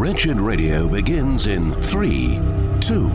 [0.00, 2.38] Wretched Radio begins in three,
[2.80, 3.10] two,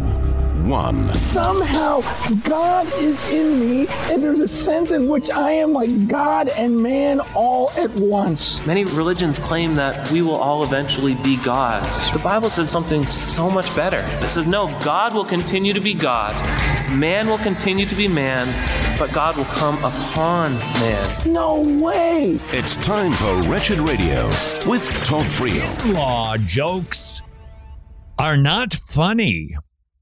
[0.66, 1.01] one.
[1.31, 2.01] Somehow
[2.47, 6.79] God is in me, and there's a sense in which I am like God and
[6.79, 8.63] man all at once.
[8.68, 12.11] Many religions claim that we will all eventually be gods.
[12.11, 14.05] The Bible says something so much better.
[14.23, 16.36] It says, no, God will continue to be God,
[16.91, 18.47] man will continue to be man,
[18.97, 21.31] but God will come upon man.
[21.34, 22.39] No way.
[22.52, 24.27] It's time for Wretched Radio
[24.67, 25.94] with Todd Friel.
[25.94, 27.21] Law jokes
[28.17, 29.55] are not funny.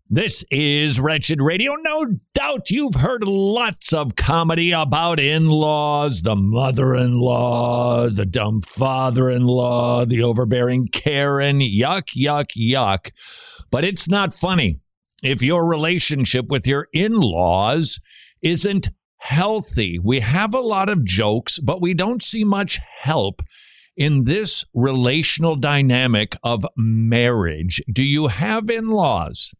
[0.09, 1.73] This is Wretched Radio.
[1.73, 8.25] No doubt you've heard lots of comedy about in laws, the mother in law, the
[8.25, 11.61] dumb father in law, the overbearing Karen.
[11.61, 13.11] Yuck, yuck, yuck.
[13.71, 14.82] But it's not funny
[15.23, 17.99] if your relationship with your in laws
[18.41, 19.97] isn't healthy.
[19.97, 23.41] We have a lot of jokes, but we don't see much help
[23.95, 27.81] in this relational dynamic of marriage.
[27.91, 29.53] Do you have in laws?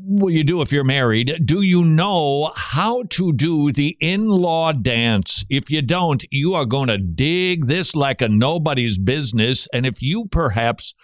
[0.00, 1.40] Well, you do if you're married.
[1.44, 5.44] Do you know how to do the in law dance?
[5.50, 9.66] If you don't, you are going to dig this like a nobody's business.
[9.72, 10.94] And if you perhaps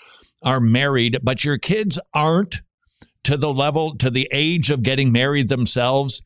[0.42, 2.62] are married, but your kids aren't
[3.24, 6.22] to the level, to the age of getting married themselves,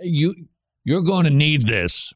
[0.00, 0.34] you
[0.84, 2.12] you're going to need this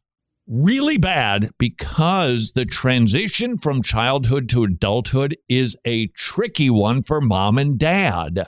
[0.46, 7.58] really bad because the transition from childhood to adulthood is a tricky one for mom
[7.58, 8.46] and dad.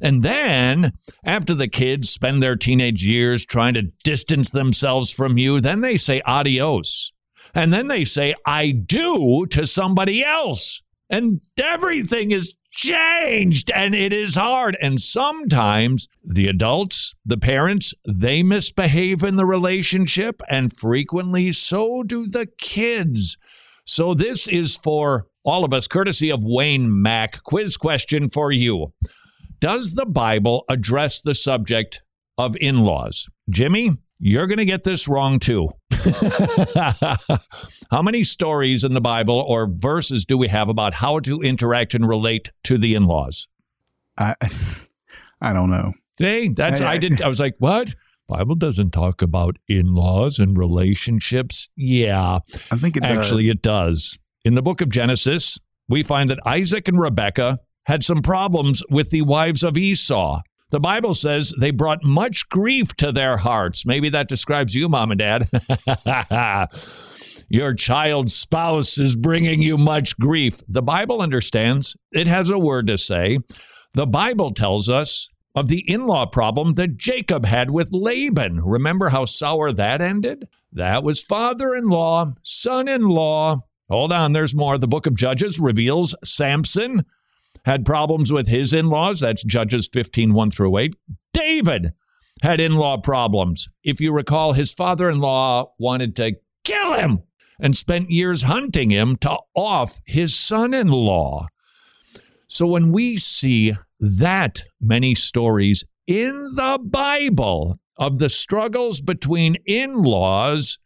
[0.00, 0.92] And then,
[1.24, 5.96] after the kids spend their teenage years trying to distance themselves from you, then they
[5.96, 7.12] say adios.
[7.54, 10.82] And then they say, I do to somebody else.
[11.08, 14.76] And everything is changed and it is hard.
[14.80, 22.26] And sometimes the adults, the parents, they misbehave in the relationship, and frequently so do
[22.26, 23.36] the kids.
[23.84, 27.42] So, this is for all of us, courtesy of Wayne Mack.
[27.44, 28.92] Quiz question for you
[29.60, 32.02] Does the Bible address the subject
[32.36, 33.28] of in laws?
[33.48, 35.70] Jimmy, you're going to get this wrong too.
[37.90, 41.94] how many stories in the Bible or verses do we have about how to interact
[41.94, 43.48] and relate to the in-laws?
[44.16, 44.34] I
[45.40, 45.92] I don't know.
[46.18, 47.94] Hey, that's I, I, I didn't I was like, "What?
[48.26, 52.38] Bible doesn't talk about in-laws and relationships." Yeah.
[52.70, 53.52] I think it Actually does.
[53.52, 54.18] it does.
[54.44, 59.10] In the book of Genesis, we find that Isaac and Rebekah had some problems with
[59.10, 60.40] the wives of Esau.
[60.70, 63.86] The Bible says they brought much grief to their hearts.
[63.86, 65.48] Maybe that describes you, mom and dad.
[67.48, 70.60] Your child's spouse is bringing you much grief.
[70.66, 73.38] The Bible understands, it has a word to say.
[73.94, 78.60] The Bible tells us of the in law problem that Jacob had with Laban.
[78.62, 80.48] Remember how sour that ended?
[80.72, 83.60] That was father in law, son in law.
[83.88, 84.76] Hold on, there's more.
[84.76, 87.06] The book of Judges reveals Samson
[87.66, 89.20] had problems with his in laws.
[89.20, 90.96] That's Judges 15, 1 through 8.
[91.32, 91.92] David
[92.42, 93.68] had in law problems.
[93.82, 97.24] If you recall, his father in law wanted to kill him
[97.58, 101.48] and spent years hunting him to off his son in law.
[102.46, 110.02] So when we see that many stories in the Bible of the struggles between in
[110.02, 110.78] laws,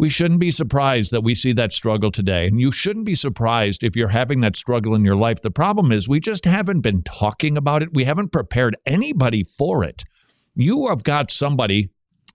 [0.00, 2.46] we shouldn't be surprised that we see that struggle today.
[2.46, 5.42] And you shouldn't be surprised if you're having that struggle in your life.
[5.42, 9.84] The problem is we just haven't been talking about it, we haven't prepared anybody for
[9.84, 10.04] it.
[10.54, 11.90] You have got somebody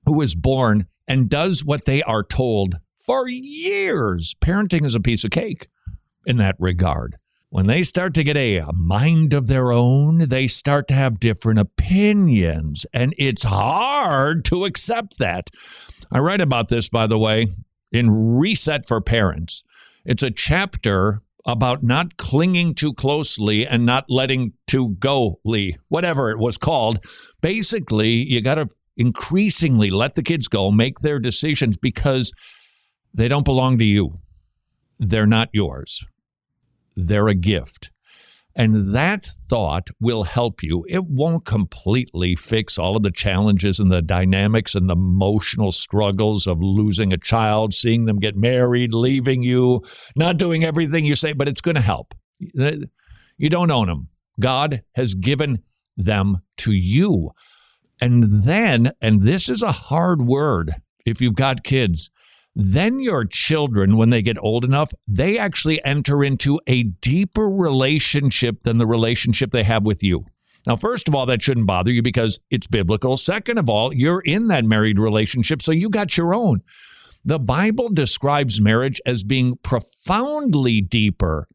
[0.06, 4.36] who is born and does what they are told for years.
[4.40, 5.68] Parenting is a piece of cake
[6.28, 7.16] in that regard.
[7.56, 11.58] When they start to get a mind of their own, they start to have different
[11.58, 15.50] opinions, and it's hard to accept that.
[16.12, 17.48] I write about this, by the way,
[17.94, 19.64] in Reset for Parents.
[20.04, 26.32] It's a chapter about not clinging too closely and not letting to go, Lee, whatever
[26.32, 27.00] it was called.
[27.40, 28.68] Basically, you got to
[28.98, 32.34] increasingly let the kids go, make their decisions because
[33.14, 34.20] they don't belong to you.
[35.00, 36.06] They're not yours.
[36.96, 37.92] They're a gift.
[38.58, 40.86] And that thought will help you.
[40.88, 46.48] It won't completely fix all of the challenges and the dynamics and the emotional struggles
[46.48, 49.84] of losing a child, seeing them get married, leaving you,
[50.16, 52.14] not doing everything you say, but it's going to help.
[52.40, 54.08] You don't own them.
[54.40, 55.62] God has given
[55.98, 57.32] them to you.
[58.00, 60.74] And then, and this is a hard word
[61.06, 62.10] if you've got kids,
[62.56, 68.62] then your children, when they get old enough, they actually enter into a deeper relationship
[68.62, 70.26] than the relationship they have with you.
[70.66, 73.18] Now, first of all, that shouldn't bother you because it's biblical.
[73.18, 76.62] Second of all, you're in that married relationship, so you got your own.
[77.26, 81.48] The Bible describes marriage as being profoundly deeper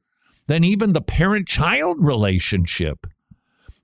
[0.48, 3.06] than even the parent child relationship.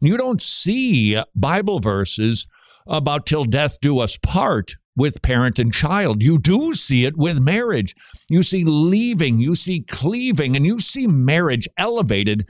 [0.01, 2.47] You don't see Bible verses
[2.87, 6.23] about till death do us part with parent and child.
[6.23, 7.95] You do see it with marriage.
[8.31, 12.49] You see leaving, you see cleaving, and you see marriage elevated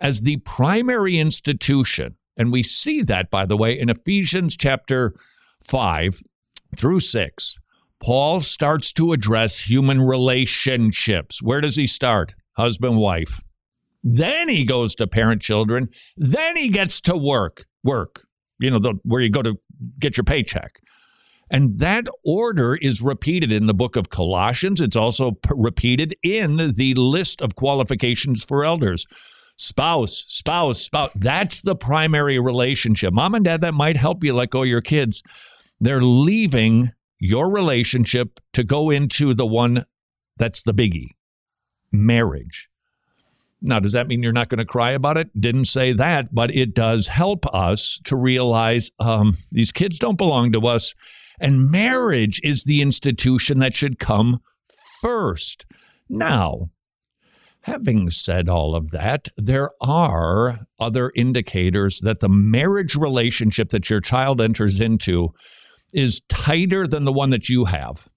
[0.00, 2.16] as the primary institution.
[2.36, 5.14] And we see that, by the way, in Ephesians chapter
[5.64, 6.22] 5
[6.76, 7.58] through 6.
[8.02, 11.42] Paul starts to address human relationships.
[11.42, 12.34] Where does he start?
[12.56, 13.40] Husband, wife.
[14.02, 15.88] Then he goes to parent children.
[16.16, 17.64] Then he gets to work.
[17.84, 18.26] Work,
[18.58, 19.56] you know, the, where you go to
[19.98, 20.80] get your paycheck.
[21.50, 24.80] And that order is repeated in the book of Colossians.
[24.80, 29.06] It's also p- repeated in the list of qualifications for elders.
[29.58, 31.10] Spouse, spouse, spouse.
[31.14, 33.12] That's the primary relationship.
[33.12, 35.22] Mom and dad, that might help you let go your kids.
[35.78, 39.84] They're leaving your relationship to go into the one
[40.38, 41.10] that's the biggie
[41.92, 42.68] marriage.
[43.62, 45.28] Now, does that mean you're not going to cry about it?
[45.40, 50.50] Didn't say that, but it does help us to realize um, these kids don't belong
[50.52, 50.94] to us.
[51.38, 54.40] And marriage is the institution that should come
[55.00, 55.64] first.
[56.08, 56.70] Now,
[57.62, 64.00] having said all of that, there are other indicators that the marriage relationship that your
[64.00, 65.32] child enters into
[65.92, 68.08] is tighter than the one that you have.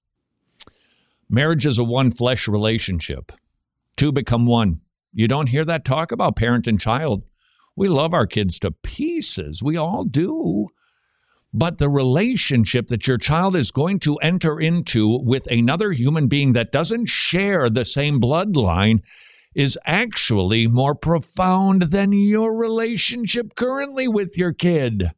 [1.29, 3.31] Marriage is a one flesh relationship,
[3.95, 4.81] two become one.
[5.17, 7.23] You don't hear that talk about parent and child.
[7.73, 9.63] We love our kids to pieces.
[9.63, 10.67] We all do.
[11.53, 16.51] But the relationship that your child is going to enter into with another human being
[16.51, 18.99] that doesn't share the same bloodline
[19.55, 25.11] is actually more profound than your relationship currently with your kid.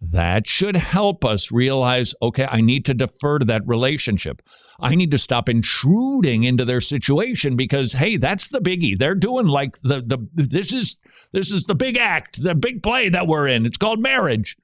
[0.00, 4.40] That should help us realize okay, I need to defer to that relationship.
[4.80, 8.98] I need to stop intruding into their situation because hey, that's the biggie.
[8.98, 10.96] They're doing like the the this is
[11.32, 13.66] this is the big act, the big play that we're in.
[13.66, 14.56] It's called marriage.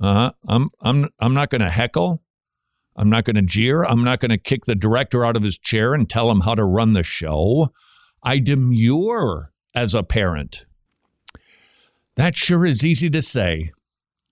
[0.00, 2.22] Uh, I'm I'm I'm not going to heckle.
[2.96, 3.84] I'm not going to jeer.
[3.84, 6.54] I'm not going to kick the director out of his chair and tell him how
[6.54, 7.72] to run the show.
[8.22, 10.64] I demur as a parent.
[12.16, 13.72] That sure is easy to say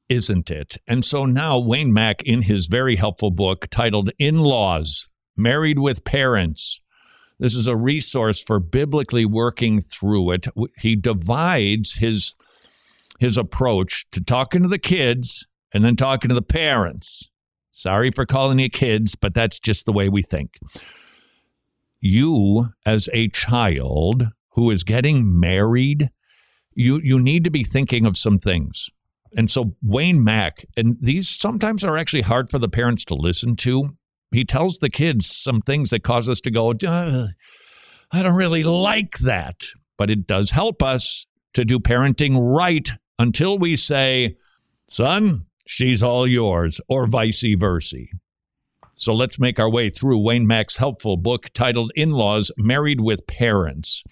[0.08, 0.76] isn't it?
[0.86, 6.04] And so now Wayne Mack, in his very helpful book titled In Laws Married with
[6.04, 6.80] Parents,
[7.38, 10.46] this is a resource for biblically working through it.
[10.78, 12.34] He divides his
[13.18, 17.28] his approach to talking to the kids and then talking to the parents.
[17.70, 20.58] Sorry for calling you kids, but that's just the way we think.
[22.00, 26.10] You, as a child who is getting married,
[26.74, 28.90] you, you need to be thinking of some things.
[29.36, 33.56] And so Wayne Mack, and these sometimes are actually hard for the parents to listen
[33.56, 33.96] to.
[34.30, 39.18] He tells the kids some things that cause us to go, I don't really like
[39.18, 39.64] that.
[39.96, 42.88] But it does help us to do parenting right
[43.18, 44.36] until we say,
[44.88, 47.98] son, she's all yours, or vice versa.
[48.96, 53.26] So let's make our way through Wayne Mack's helpful book titled In Laws Married with
[53.26, 54.04] Parents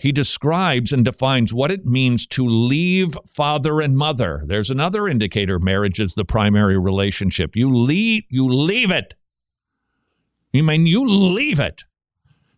[0.00, 4.42] he describes and defines what it means to leave father and mother.
[4.46, 7.54] There's another indicator marriage is the primary relationship.
[7.54, 9.14] You leave you leave it.
[10.54, 11.84] You mean you leave it.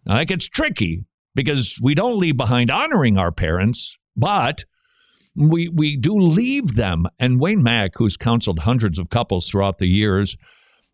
[0.07, 1.05] Now that gets tricky
[1.35, 4.65] because we don't leave behind honoring our parents, but
[5.35, 7.09] we we do leave them.
[7.19, 10.37] And Wayne Mack, who's counseled hundreds of couples throughout the years,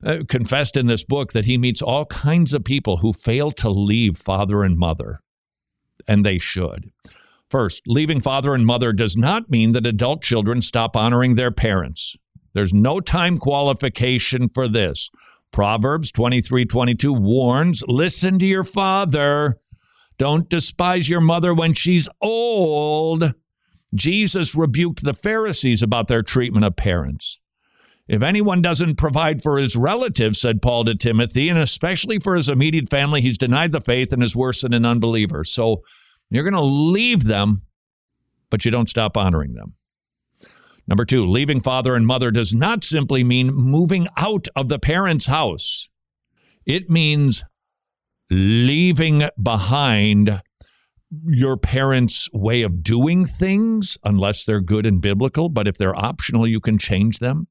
[0.02, 3.68] uh, confessed in this book that he meets all kinds of people who fail to
[3.68, 5.20] leave father and mother
[6.06, 6.90] and they should.
[7.50, 12.16] First, leaving father and mother does not mean that adult children stop honoring their parents.
[12.54, 15.10] There's no time qualification for this.
[15.50, 19.58] Proverbs 23 22 warns listen to your father.
[20.18, 23.32] Don't despise your mother when she's old.
[23.94, 27.40] Jesus rebuked the Pharisees about their treatment of parents.
[28.08, 32.48] If anyone doesn't provide for his relatives, said Paul to Timothy, and especially for his
[32.48, 35.44] immediate family, he's denied the faith and is worse than an unbeliever.
[35.44, 35.82] So
[36.30, 37.62] you're going to leave them,
[38.50, 39.74] but you don't stop honoring them.
[40.86, 45.26] Number two, leaving father and mother does not simply mean moving out of the parent's
[45.26, 45.90] house.
[46.64, 47.44] It means
[48.30, 50.42] leaving behind
[51.26, 56.46] your parents' way of doing things, unless they're good and biblical, but if they're optional,
[56.46, 57.48] you can change them.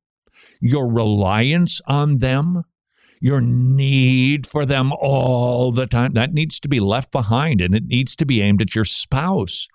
[0.59, 2.63] Your reliance on them,
[3.19, 6.13] your need for them all the time.
[6.13, 9.67] That needs to be left behind and it needs to be aimed at your spouse.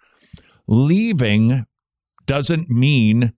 [0.67, 1.67] Leaving
[2.27, 3.33] doesn't mean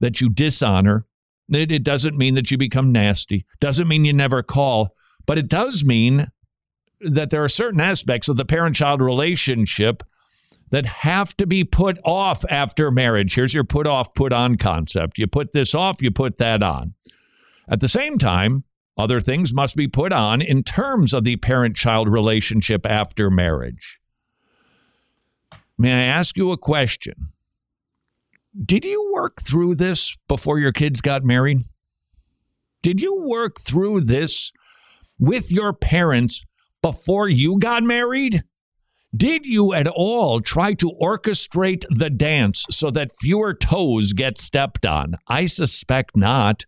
[0.00, 1.06] that you dishonor.
[1.52, 3.46] It, it doesn't mean that you become nasty.
[3.60, 4.94] Doesn't mean you never call,
[5.26, 6.28] but it does mean
[7.00, 10.02] that there are certain aspects of the parent child relationship
[10.70, 13.34] that have to be put off after marriage.
[13.34, 15.18] Here's your put off, put on concept.
[15.18, 16.94] You put this off, you put that on.
[17.68, 18.64] At the same time,
[18.96, 24.00] other things must be put on in terms of the parent child relationship after marriage.
[25.78, 27.14] May I ask you a question?
[28.64, 31.60] Did you work through this before your kids got married?
[32.82, 34.52] Did you work through this
[35.18, 36.44] with your parents
[36.82, 38.42] before you got married?
[39.16, 44.84] Did you at all try to orchestrate the dance so that fewer toes get stepped
[44.84, 45.14] on?
[45.26, 46.64] I suspect not.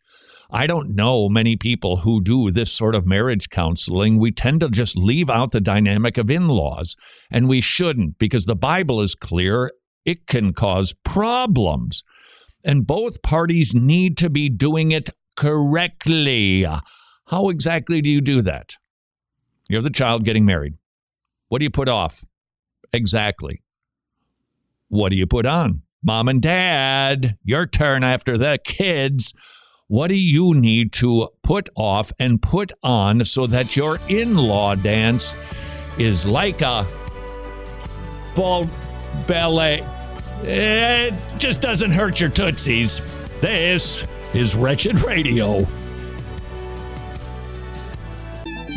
[0.51, 4.19] I don't know many people who do this sort of marriage counseling.
[4.19, 6.97] We tend to just leave out the dynamic of in laws,
[7.31, 9.71] and we shouldn't because the Bible is clear.
[10.07, 12.03] It can cause problems,
[12.65, 16.67] and both parties need to be doing it correctly.
[17.27, 18.77] How exactly do you do that?
[19.69, 20.79] You're the child getting married.
[21.49, 22.25] What do you put off?
[22.93, 23.63] Exactly.
[24.89, 25.83] What do you put on?
[26.03, 29.35] Mom and dad, your turn after the kids.
[29.87, 34.75] What do you need to put off and put on so that your in law
[34.75, 35.35] dance
[35.99, 36.87] is like a
[38.35, 38.69] ball
[39.27, 39.85] ballet?
[40.43, 43.03] It just doesn't hurt your tootsies.
[43.41, 45.67] This is Wretched Radio.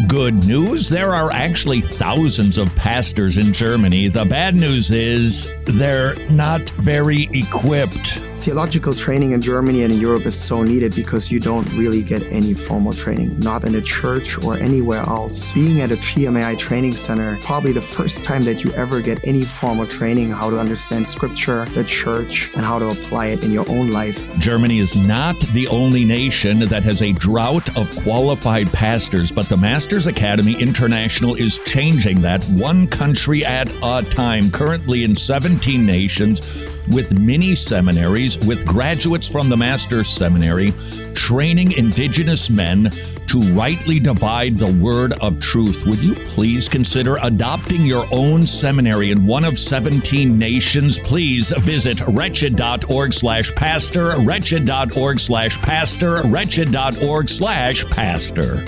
[0.07, 4.07] Good news there are actually thousands of pastors in Germany.
[4.07, 8.19] The bad news is they're not very equipped.
[8.38, 12.23] Theological training in Germany and in Europe is so needed because you don't really get
[12.23, 15.53] any formal training, not in a church or anywhere else.
[15.53, 19.43] Being at a TMAI training center, probably the first time that you ever get any
[19.43, 23.69] formal training how to understand scripture, the church, and how to apply it in your
[23.69, 24.21] own life.
[24.39, 29.55] Germany is not the only nation that has a drought of qualified pastors, but the
[29.84, 34.50] Masters Academy International is changing that one country at a time.
[34.50, 36.40] Currently in 17 nations,
[36.88, 40.74] with mini seminaries with graduates from the Master's Seminary
[41.16, 42.92] training indigenous men
[43.28, 45.86] to rightly divide the word of truth.
[45.86, 50.98] Would you please consider adopting your own seminary in one of 17 nations?
[50.98, 58.66] Please visit wretched.org slash pastor, wretched.org slash pastor, wretched.org slash pastor.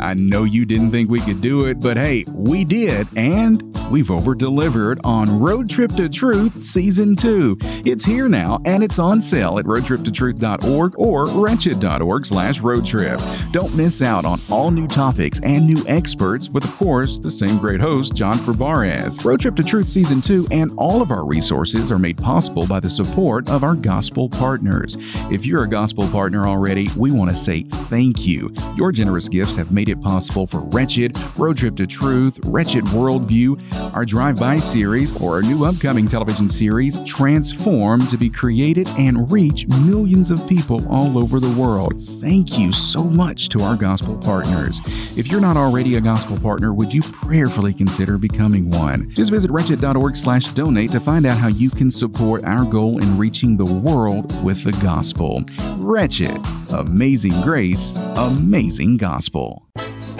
[0.00, 4.10] I know you didn't think we could do it, but hey, we did, and we've
[4.10, 7.58] over delivered on Road Trip to Truth Season 2.
[7.84, 13.52] It's here now, and it's on sale at roadtriptotruth.org or wretched.org slash roadtrip.
[13.52, 17.58] Don't miss out on all new topics and new experts with, of course, the same
[17.58, 19.24] great host, John Fabarez.
[19.24, 22.80] Road Trip to Truth Season 2 and all of our resources are made possible by
[22.80, 24.96] the support of our gospel partners.
[25.30, 28.52] If you're a gospel partner already, we want to say thank you.
[28.76, 33.94] Your generous gifts have made it possible for Wretched, Road Trip to Truth, Wretched Worldview,
[33.94, 39.30] our Drive By series, or our new upcoming television series, Transform, to be created and
[39.30, 42.00] reach millions of people all over the world.
[42.20, 44.80] Thank you so much to our gospel partners.
[45.18, 49.10] If you're not already a gospel partner, would you prayerfully consider becoming one?
[49.14, 53.18] Just visit wretched.org slash donate to find out how you can support our goal in
[53.18, 55.42] reaching the world with the gospel.
[55.76, 59.68] Wretched, amazing grace, amazing gospel.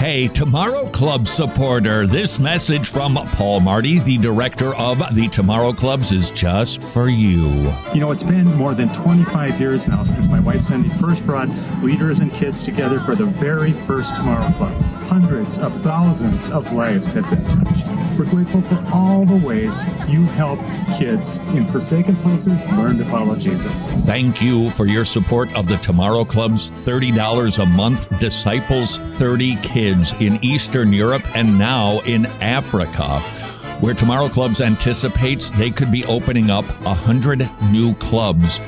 [0.03, 6.11] Hey, Tomorrow Club supporter, this message from Paul Marty, the director of the Tomorrow Clubs,
[6.11, 7.73] is just for you.
[7.95, 11.49] You know, it's been more than 25 years now since my wife Cindy first brought
[11.85, 14.73] leaders and kids together for the very first Tomorrow Club.
[15.05, 18.02] Hundreds of thousands of lives have been touched.
[18.19, 20.61] We're grateful for all the ways you help
[20.99, 23.87] kids in forsaken places learn to follow Jesus.
[24.05, 30.15] Thank you for your support of the Tomorrow Club's $30 a month Disciples 30 Kids
[30.21, 33.21] in Eastern Europe and now in Africa.
[33.81, 38.61] Where Tomorrow Clubs anticipates they could be opening up 100 new clubs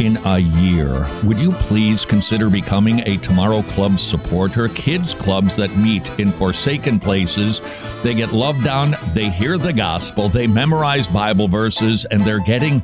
[0.00, 1.08] in a year.
[1.24, 4.68] Would you please consider becoming a Tomorrow Club supporter?
[4.68, 7.62] Kids clubs that meet in forsaken places.
[8.02, 12.82] They get loved on, they hear the gospel, they memorize Bible verses, and they're getting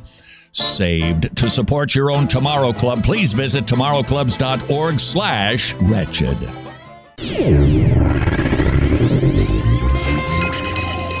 [0.51, 1.35] saved.
[1.37, 6.39] To support your own Tomorrow Club, please visit tomorrowclubs.org slash wretched.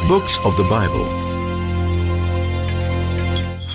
[0.07, 1.20] Books of the Bible.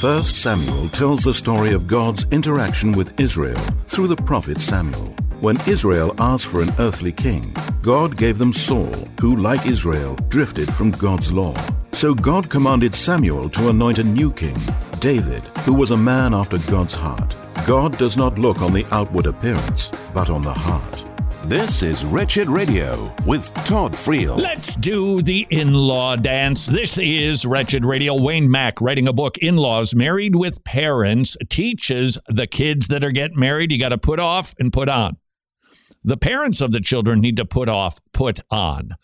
[0.00, 5.06] 1 Samuel tells the story of God's interaction with Israel through the prophet Samuel.
[5.40, 10.70] When Israel asked for an earthly king, God gave them Saul, who, like Israel, drifted
[10.74, 11.54] from God's law.
[11.92, 14.58] So God commanded Samuel to anoint a new king,
[15.00, 17.34] David, who was a man after God's heart.
[17.66, 21.05] God does not look on the outward appearance, but on the heart.
[21.48, 24.36] This is Wretched Radio with Todd Friel.
[24.36, 26.66] Let's do the in law dance.
[26.66, 28.20] This is Wretched Radio.
[28.20, 33.12] Wayne Mack writing a book, In Laws Married with Parents, teaches the kids that are
[33.12, 35.18] getting married you got to put off and put on.
[36.02, 38.96] The parents of the children need to put off, put on.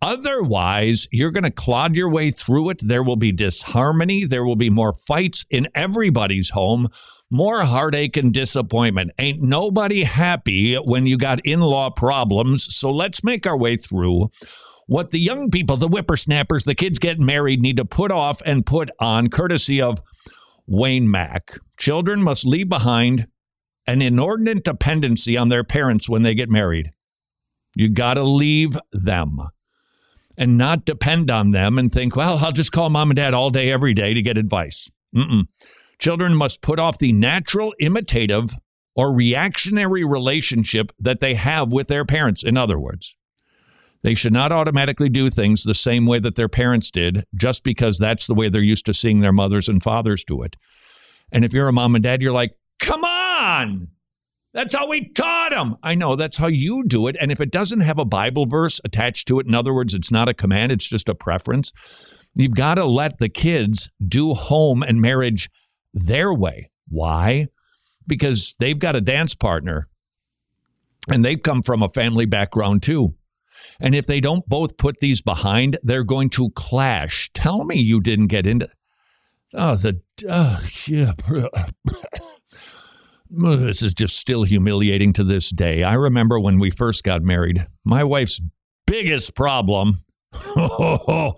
[0.00, 2.78] Otherwise, you're going to clod your way through it.
[2.80, 4.24] There will be disharmony.
[4.24, 6.88] There will be more fights in everybody's home
[7.30, 9.12] more heartache and disappointment.
[9.18, 12.74] Ain't nobody happy when you got in law problems.
[12.74, 14.30] So let's make our way through
[14.86, 18.66] what the young people, the whippersnappers, the kids getting married need to put off and
[18.66, 20.02] put on, courtesy of
[20.66, 21.52] Wayne Mack.
[21.78, 23.28] Children must leave behind
[23.86, 26.90] an inordinate dependency on their parents when they get married.
[27.76, 29.38] You got to leave them
[30.36, 33.50] and not depend on them and think, well, I'll just call mom and dad all
[33.50, 34.90] day, every day to get advice.
[35.14, 35.44] Mm-mm.
[36.00, 38.56] Children must put off the natural imitative
[38.96, 43.16] or reactionary relationship that they have with their parents, in other words.
[44.02, 47.98] They should not automatically do things the same way that their parents did just because
[47.98, 50.56] that's the way they're used to seeing their mothers and fathers do it.
[51.30, 53.88] And if you're a mom and dad, you're like, come on.
[54.54, 55.76] That's how we taught them.
[55.82, 57.16] I know that's how you do it.
[57.20, 60.10] And if it doesn't have a Bible verse attached to it, in other words, it's
[60.10, 61.72] not a command, it's just a preference,
[62.34, 65.50] you've got to let the kids do home and marriage
[65.92, 66.70] their way.
[66.88, 67.46] Why?
[68.06, 69.88] Because they've got a dance partner
[71.08, 73.14] and they've come from a family background too.
[73.80, 77.30] And if they don't both put these behind, they're going to clash.
[77.34, 78.68] Tell me you didn't get into
[79.52, 81.12] Oh, the oh, yeah.
[83.30, 85.82] this is just still humiliating to this day.
[85.82, 88.40] I remember when we first got married, my wife's
[88.86, 90.04] biggest problem
[90.56, 91.32] oh,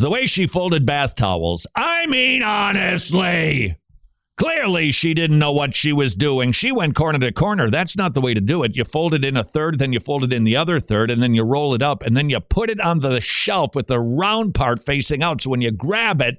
[0.00, 1.66] the way she folded bath towels.
[1.74, 3.76] I mean, honestly.
[4.36, 6.52] Clearly, she didn't know what she was doing.
[6.52, 7.70] She went corner to corner.
[7.70, 8.76] That's not the way to do it.
[8.76, 11.22] You fold it in a third, then you fold it in the other third, and
[11.22, 13.98] then you roll it up, and then you put it on the shelf with the
[13.98, 15.40] round part facing out.
[15.40, 16.36] So when you grab it,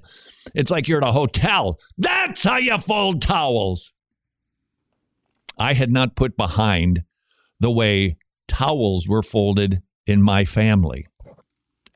[0.54, 1.80] it's like you're at a hotel.
[1.96, 3.92] That's how you fold towels.
[5.58, 7.02] I had not put behind
[7.58, 11.08] the way towels were folded in my family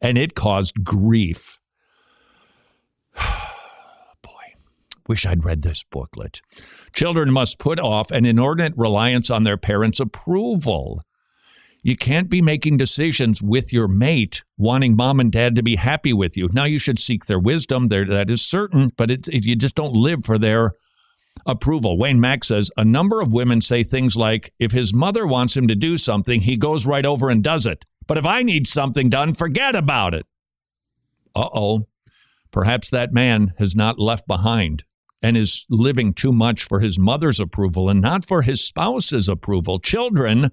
[0.02, 1.58] and it caused grief.
[4.22, 4.54] Boy,
[5.08, 6.40] wish I'd read this booklet.
[6.92, 11.02] Children must put off an inordinate reliance on their parents' approval.
[11.82, 16.12] You can't be making decisions with your mate, wanting mom and dad to be happy
[16.12, 16.48] with you.
[16.52, 19.74] Now, you should seek their wisdom, there, that is certain, but it, it, you just
[19.74, 20.72] don't live for their
[21.44, 21.98] approval.
[21.98, 25.66] Wayne Mack says a number of women say things like, if his mother wants him
[25.68, 27.84] to do something, he goes right over and does it.
[28.06, 30.26] But if I need something done, forget about it.
[31.34, 31.86] Uh oh.
[32.52, 34.84] Perhaps that man has not left behind
[35.22, 39.78] and is living too much for his mother's approval and not for his spouse's approval.
[39.80, 40.50] Children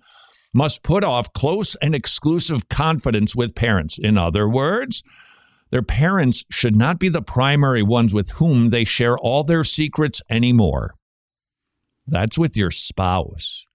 [0.53, 3.99] must put off close and exclusive confidence with parents.
[3.99, 5.03] In other words,
[5.71, 10.21] their parents should not be the primary ones with whom they share all their secrets
[10.29, 10.95] anymore.
[12.07, 13.65] That's with your spouse.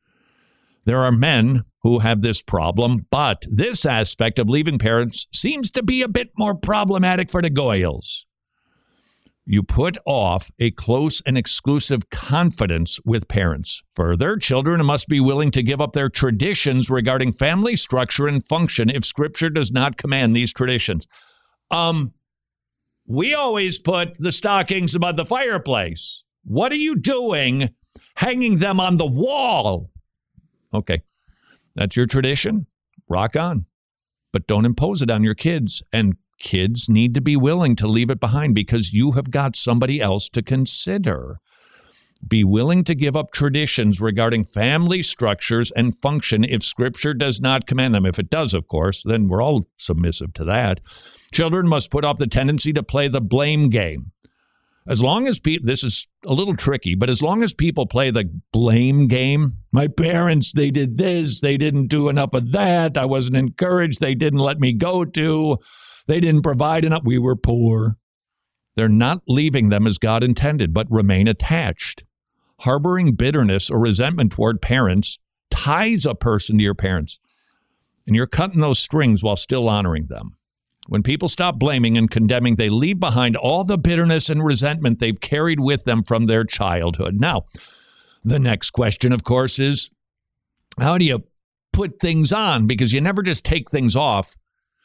[0.84, 5.82] There are men who have this problem, but this aspect of leaving parents seems to
[5.82, 8.24] be a bit more problematic for the Goyles.
[9.44, 13.82] You put off a close and exclusive confidence with parents.
[13.94, 18.88] Further, children must be willing to give up their traditions regarding family structure and function
[18.88, 21.06] if Scripture does not command these traditions.
[21.70, 22.14] Um,
[23.06, 26.24] we always put the stockings above the fireplace.
[26.44, 27.68] What are you doing
[28.16, 29.90] hanging them on the wall?
[30.72, 31.02] Okay.
[31.74, 32.66] That's your tradition.
[33.08, 33.66] Rock on.
[34.32, 35.82] But don't impose it on your kids.
[35.92, 40.00] And kids need to be willing to leave it behind because you have got somebody
[40.00, 41.38] else to consider.
[42.26, 47.66] Be willing to give up traditions regarding family structures and function if Scripture does not
[47.66, 48.06] command them.
[48.06, 50.80] If it does, of course, then we're all submissive to that.
[51.32, 54.12] Children must put off the tendency to play the blame game.
[54.86, 58.10] As long as people, this is a little tricky, but as long as people play
[58.10, 63.06] the blame game, my parents, they did this, they didn't do enough of that, I
[63.06, 65.58] wasn't encouraged, they didn't let me go to,
[66.06, 67.96] they didn't provide enough, we were poor.
[68.76, 72.04] They're not leaving them as God intended, but remain attached.
[72.60, 75.18] Harboring bitterness or resentment toward parents
[75.50, 77.18] ties a person to your parents,
[78.06, 80.36] and you're cutting those strings while still honoring them.
[80.88, 85.18] When people stop blaming and condemning, they leave behind all the bitterness and resentment they've
[85.18, 87.18] carried with them from their childhood.
[87.18, 87.44] Now,
[88.22, 89.90] the next question, of course, is
[90.78, 91.24] how do you
[91.72, 92.66] put things on?
[92.66, 94.36] Because you never just take things off.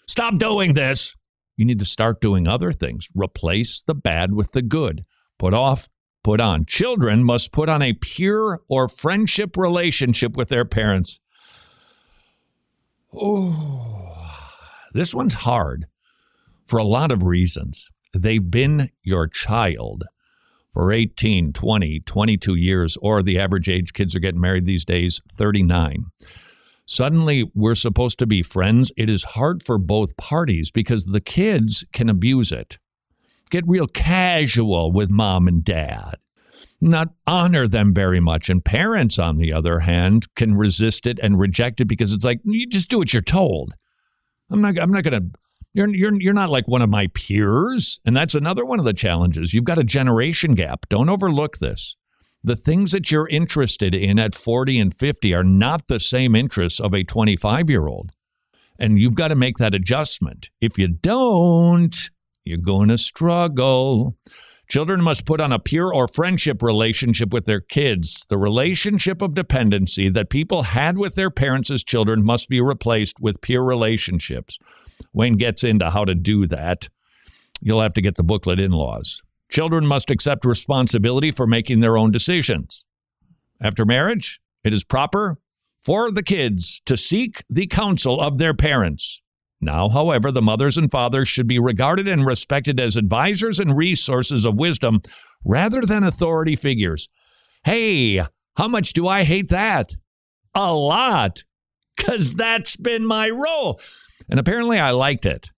[0.07, 1.15] Stop doing this.
[1.57, 3.09] You need to start doing other things.
[3.13, 5.03] Replace the bad with the good.
[5.37, 5.89] Put off
[6.23, 6.65] put on.
[6.65, 11.19] Children must put on a pure or friendship relationship with their parents.
[13.13, 13.98] Oh,
[14.93, 15.87] this one's hard
[16.65, 17.89] for a lot of reasons.
[18.13, 20.03] They've been your child
[20.71, 25.19] for 18, 20, 22 years, or the average age kids are getting married these days,
[25.31, 26.05] 39.
[26.85, 28.91] Suddenly, we're supposed to be friends.
[28.97, 32.79] It is hard for both parties because the kids can abuse it,
[33.51, 36.15] get real casual with mom and dad,
[36.81, 38.49] not honor them very much.
[38.49, 42.39] And parents, on the other hand, can resist it and reject it because it's like,
[42.43, 43.73] you just do what you're told.
[44.49, 45.39] I'm not, I'm not going to
[45.73, 47.99] you're, you're, you're not like one of my peers.
[48.05, 49.53] And that's another one of the challenges.
[49.53, 50.87] You've got a generation gap.
[50.89, 51.95] Don't overlook this.
[52.43, 56.79] The things that you're interested in at 40 and 50 are not the same interests
[56.79, 58.11] of a 25 year old.
[58.79, 60.49] And you've got to make that adjustment.
[60.61, 61.95] If you don't,
[62.45, 64.15] you're going to struggle.
[64.69, 68.23] Children must put on a peer or friendship relationship with their kids.
[68.29, 73.19] The relationship of dependency that people had with their parents as children must be replaced
[73.19, 74.59] with peer relationships.
[75.11, 76.87] Wayne gets into how to do that.
[77.61, 79.23] You'll have to get the booklet in laws.
[79.49, 82.85] Children must accept responsibility for making their own decisions.
[83.59, 85.37] After marriage, it is proper
[85.79, 89.23] for the kids to seek the counsel of their parents.
[89.61, 94.45] Now, however, the mothers and fathers should be regarded and respected as advisors and resources
[94.45, 95.01] of wisdom
[95.43, 97.09] rather than authority figures.
[97.65, 98.23] Hey,
[98.55, 99.95] how much do I hate that?
[100.55, 101.43] A lot,
[101.95, 103.81] because that's been my role.
[104.29, 105.49] And apparently I liked it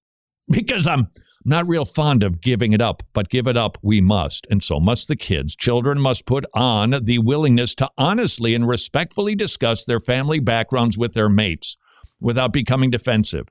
[0.49, 1.07] because I'm
[1.45, 4.47] not real fond of giving it up, but give it up we must.
[4.49, 5.55] And so must the kids.
[5.55, 11.13] Children must put on the willingness to honestly and respectfully discuss their family backgrounds with
[11.13, 11.77] their mates
[12.19, 13.47] without becoming defensive.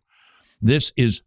[0.63, 1.23] This is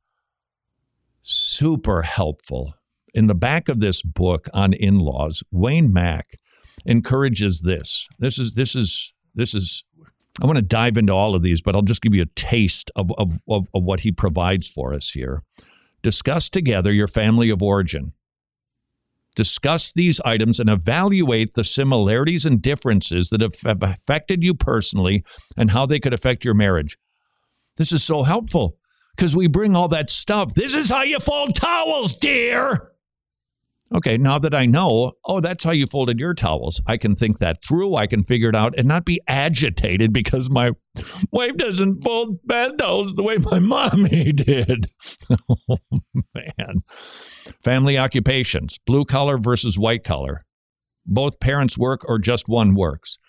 [1.24, 2.76] super helpful.
[3.14, 6.38] In the back of this book on in-laws, Wayne Mack
[6.86, 8.08] encourages this.
[8.20, 9.84] This is this is this is
[10.42, 12.90] I want to dive into all of these, but I'll just give you a taste
[12.96, 15.44] of, of, of, of what he provides for us here.
[16.02, 18.14] Discuss together your family of origin.
[19.36, 25.24] Discuss these items and evaluate the similarities and differences that have affected you personally
[25.56, 26.98] and how they could affect your marriage.
[27.78, 28.78] This is so helpful
[29.16, 30.54] because we bring all that stuff.
[30.54, 32.94] This is how you fold towels, dear.
[33.94, 37.38] Okay, now that I know, oh, that's how you folded your towels, I can think
[37.38, 37.96] that through.
[37.96, 40.72] I can figure it out and not be agitated because my
[41.32, 44.90] wife doesn't fold bed towels the way my mommy did.
[45.70, 45.78] oh,
[46.34, 46.84] man.
[47.64, 50.44] Family occupations blue collar versus white collar.
[51.06, 53.20] Both parents work or just one works.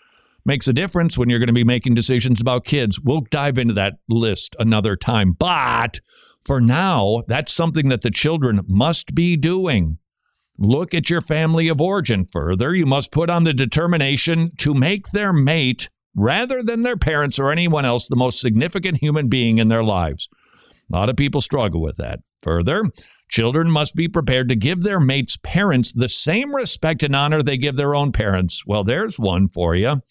[0.47, 2.99] Makes a difference when you're going to be making decisions about kids.
[2.99, 5.31] We'll dive into that list another time.
[5.31, 5.99] But
[6.45, 9.97] for now, that's something that the children must be doing.
[10.57, 12.25] Look at your family of origin.
[12.25, 17.39] Further, you must put on the determination to make their mate, rather than their parents
[17.39, 20.29] or anyone else, the most significant human being in their lives.
[20.91, 22.19] A lot of people struggle with that.
[22.43, 22.83] Further,
[23.27, 27.57] children must be prepared to give their mate's parents the same respect and honor they
[27.57, 28.63] give their own parents.
[28.67, 30.01] Well, there's one for you.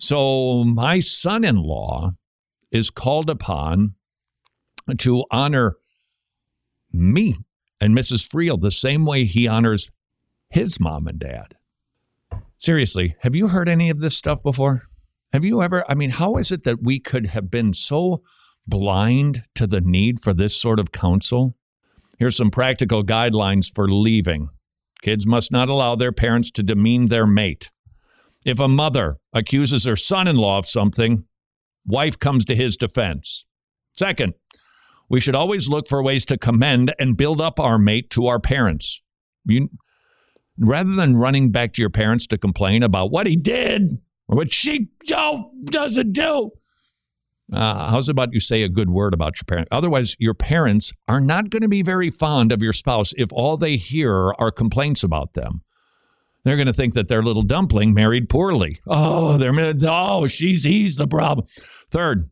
[0.00, 2.12] So, my son in law
[2.70, 3.96] is called upon
[4.96, 5.76] to honor
[6.90, 7.36] me
[7.82, 8.26] and Mrs.
[8.26, 9.90] Friel the same way he honors
[10.48, 11.54] his mom and dad.
[12.56, 14.88] Seriously, have you heard any of this stuff before?
[15.34, 15.84] Have you ever?
[15.86, 18.22] I mean, how is it that we could have been so
[18.66, 21.56] blind to the need for this sort of counsel?
[22.18, 24.48] Here's some practical guidelines for leaving.
[25.02, 27.70] Kids must not allow their parents to demean their mate.
[28.44, 31.24] If a mother accuses her son in law of something,
[31.84, 33.44] wife comes to his defense.
[33.94, 34.34] Second,
[35.08, 38.38] we should always look for ways to commend and build up our mate to our
[38.38, 39.02] parents.
[39.44, 39.68] You,
[40.58, 43.98] rather than running back to your parents to complain about what he did
[44.28, 44.88] or what she
[45.64, 46.50] doesn't do.
[47.52, 49.66] Uh, how's about you say a good word about your parent?
[49.72, 53.56] Otherwise, your parents are not going to be very fond of your spouse if all
[53.56, 55.62] they hear are complaints about them.
[56.44, 58.80] They're going to think that their little dumpling married poorly.
[58.86, 61.46] Oh, they're oh, she's he's the problem.
[61.90, 62.30] Third,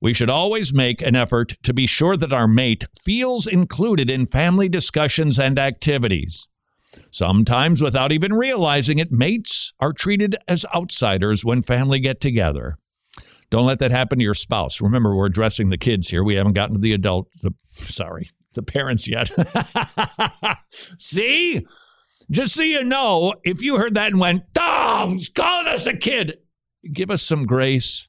[0.00, 4.26] we should always make an effort to be sure that our mate feels included in
[4.26, 6.46] family discussions and activities.
[7.10, 12.76] Sometimes, without even realizing it, mates are treated as outsiders when family get together.
[13.50, 14.80] Don't let that happen to your spouse.
[14.80, 16.24] Remember, we're addressing the kids here.
[16.24, 19.30] We haven't gotten to the adult, the sorry, the parents yet.
[20.98, 21.64] See?
[22.30, 26.38] Just so you know, if you heard that and went, oh, calling us a kid,
[26.92, 28.08] give us some grace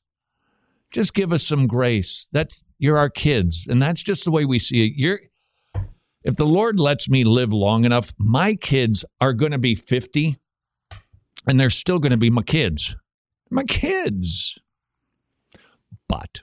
[0.91, 2.27] just give us some grace.
[2.31, 4.93] That's you're our kids, and that's just the way we see it.
[4.95, 5.19] You're
[6.23, 10.37] if the Lord lets me live long enough, my kids are going to be 50
[11.47, 12.97] and they're still going to be my kids.
[13.49, 14.57] My kids.
[16.09, 16.41] But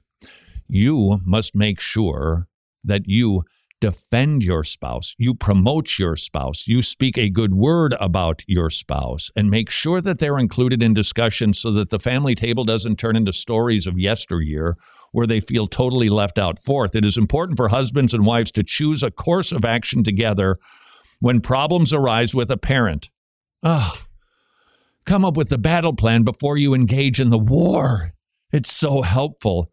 [0.69, 2.49] you must make sure
[2.83, 3.43] that you
[3.81, 9.31] defend your spouse, you promote your spouse, you speak a good word about your spouse,
[9.37, 13.17] and make sure that they're included in discussions so that the family table doesn't turn
[13.17, 14.77] into stories of yesteryear
[15.13, 16.59] where they feel totally left out.
[16.59, 20.59] Fourth, it is important for husbands and wives to choose a course of action together
[21.21, 23.11] when problems arise with a parent.
[23.63, 23.97] Oh,
[25.07, 28.13] come up with the battle plan before you engage in the war.
[28.53, 29.71] It's so helpful.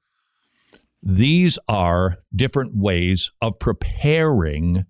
[1.04, 4.86] These are different ways of preparing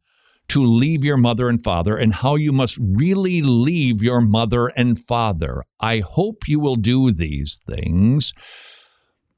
[0.49, 4.99] to leave your mother and father and how you must really leave your mother and
[4.99, 5.63] father.
[5.79, 8.33] I hope you will do these things,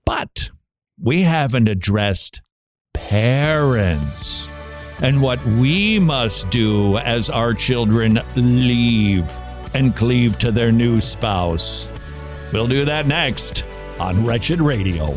[0.05, 0.49] but
[0.99, 2.41] we haven't addressed
[2.93, 4.49] parents
[5.03, 9.31] and what we must do as our children leave
[9.75, 11.91] and cleave to their new spouse.
[12.51, 13.65] We'll do that next
[13.99, 15.15] on Wretched Radio.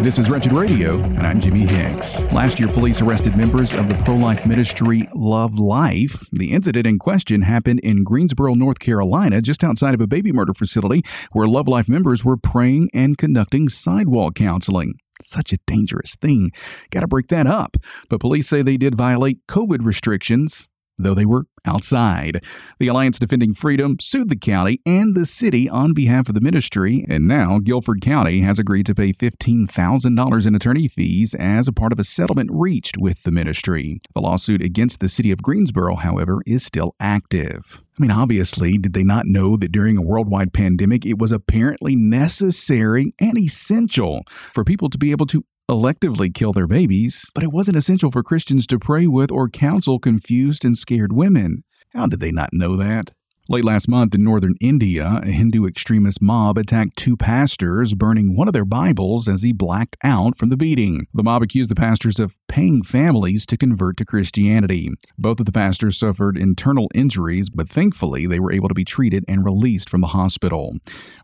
[0.00, 2.26] This is Wretched Radio, and I'm Jimmy Hicks.
[2.26, 6.22] Last year, police arrested members of the pro life ministry Love Life.
[6.30, 10.52] The incident in question happened in Greensboro, North Carolina, just outside of a baby murder
[10.52, 14.94] facility where Love Life members were praying and conducting sidewalk counseling.
[15.22, 16.50] Such a dangerous thing.
[16.90, 17.78] Got to break that up.
[18.10, 22.42] But police say they did violate COVID restrictions though they were outside.
[22.78, 27.04] The Alliance Defending Freedom sued the county and the city on behalf of the ministry,
[27.08, 31.92] and now Guilford County has agreed to pay $15,000 in attorney fees as a part
[31.92, 34.00] of a settlement reached with the ministry.
[34.14, 37.80] The lawsuit against the city of Greensboro, however, is still active.
[37.98, 41.96] I mean, obviously, did they not know that during a worldwide pandemic, it was apparently
[41.96, 47.52] necessary and essential for people to be able to electively kill their babies, but it
[47.52, 51.64] wasn't essential for Christians to pray with or counsel confused and scared women.
[51.92, 53.12] How did they not know that?
[53.48, 58.48] Late last month in northern India, a Hindu extremist mob attacked two pastors, burning one
[58.48, 61.06] of their Bibles as he blacked out from the beating.
[61.14, 64.90] The mob accused the pastors of paying families to convert to Christianity.
[65.18, 69.24] Both of the pastors suffered internal injuries, but thankfully they were able to be treated
[69.28, 70.74] and released from the hospital.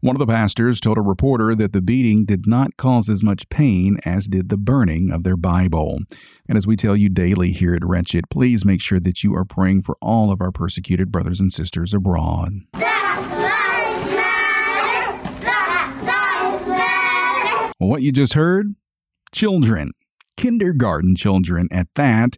[0.00, 3.48] One of the pastors told a reporter that the beating did not cause as much
[3.48, 6.00] pain as did the burning of their Bible.
[6.48, 9.44] And as we tell you daily here at Wretched, please make sure that you are
[9.44, 12.52] praying for all of our persecuted brothers and sisters abroad.
[17.78, 18.76] What you just heard?
[19.32, 19.90] Children.
[20.36, 22.36] Kindergarten children at that.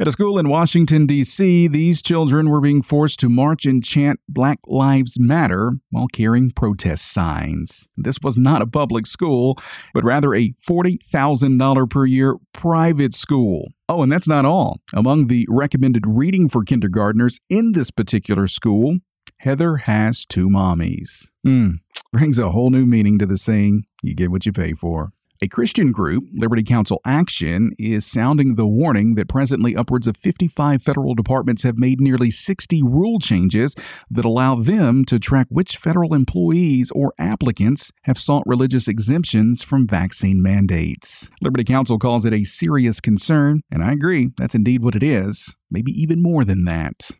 [0.00, 4.20] At a school in Washington, D.C., these children were being forced to march and chant
[4.28, 7.88] Black Lives Matter while carrying protest signs.
[7.96, 9.58] This was not a public school,
[9.94, 13.72] but rather a $40,000 per year private school.
[13.88, 14.78] Oh, and that's not all.
[14.94, 18.98] Among the recommended reading for kindergartners in this particular school,
[19.38, 21.30] Heather has two mommies.
[21.42, 21.70] Hmm,
[22.12, 25.10] brings a whole new meaning to the saying, you get what you pay for.
[25.40, 30.82] A Christian group, Liberty Counsel Action, is sounding the warning that presently upwards of 55
[30.82, 33.76] federal departments have made nearly 60 rule changes
[34.10, 39.86] that allow them to track which federal employees or applicants have sought religious exemptions from
[39.86, 41.30] vaccine mandates.
[41.40, 45.54] Liberty Counsel calls it a serious concern, and I agree, that's indeed what it is,
[45.70, 47.10] maybe even more than that.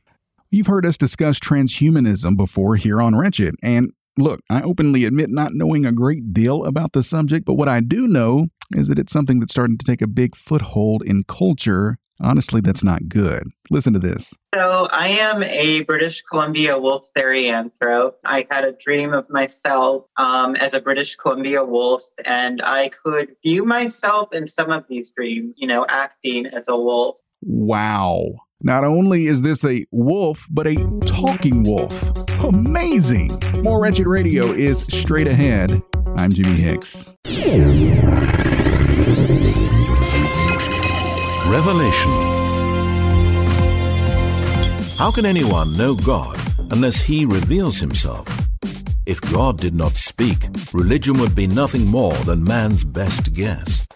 [0.50, 5.52] You've heard us discuss transhumanism before here on Wretched, and Look, I openly admit not
[5.54, 9.12] knowing a great deal about the subject, but what I do know is that it's
[9.12, 11.98] something that's starting to take a big foothold in culture.
[12.20, 13.44] Honestly, that's not good.
[13.70, 14.34] Listen to this.
[14.56, 18.14] So, I am a British Columbia wolf therianthrope.
[18.24, 23.36] I had a dream of myself um, as a British Columbia wolf, and I could
[23.44, 27.20] view myself in some of these dreams, you know, acting as a wolf.
[27.40, 28.34] Wow.
[28.60, 30.74] Not only is this a wolf, but a
[31.06, 31.94] talking wolf.
[32.42, 33.40] Amazing!
[33.62, 35.80] More Wretched Radio is straight ahead.
[36.16, 37.14] I'm Jimmy Hicks.
[41.46, 42.10] Revelation.
[44.98, 46.36] How can anyone know God
[46.72, 48.26] unless he reveals himself?
[49.06, 53.86] If God did not speak, religion would be nothing more than man's best guess.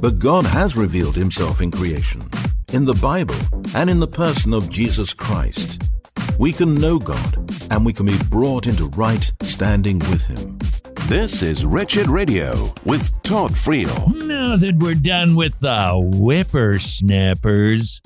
[0.00, 2.22] But God has revealed himself in creation
[2.72, 3.34] in the Bible,
[3.74, 5.90] and in the person of Jesus Christ.
[6.38, 10.58] We can know God and we can be brought into right standing with Him.
[11.08, 14.14] This is Wretched Radio with Todd Friel.
[14.26, 18.00] Now that we're done with the whippersnappers,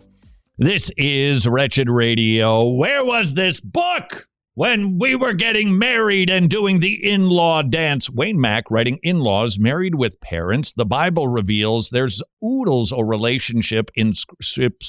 [0.58, 2.68] this is Wretched Radio.
[2.68, 4.26] Where was this book?
[4.54, 8.08] When we were getting married and doing the in law dance.
[8.08, 10.72] Wayne Mack writing in laws married with parents.
[10.72, 14.12] The Bible reveals there's oodles of relationship in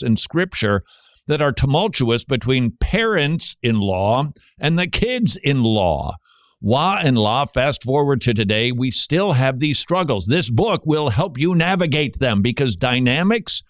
[0.04, 0.84] in scripture
[1.28, 6.16] that are tumultuous between parents in law and the kids in law.
[6.62, 10.26] Wa and La, fast forward to today, we still have these struggles.
[10.26, 13.64] This book will help you navigate them because dynamics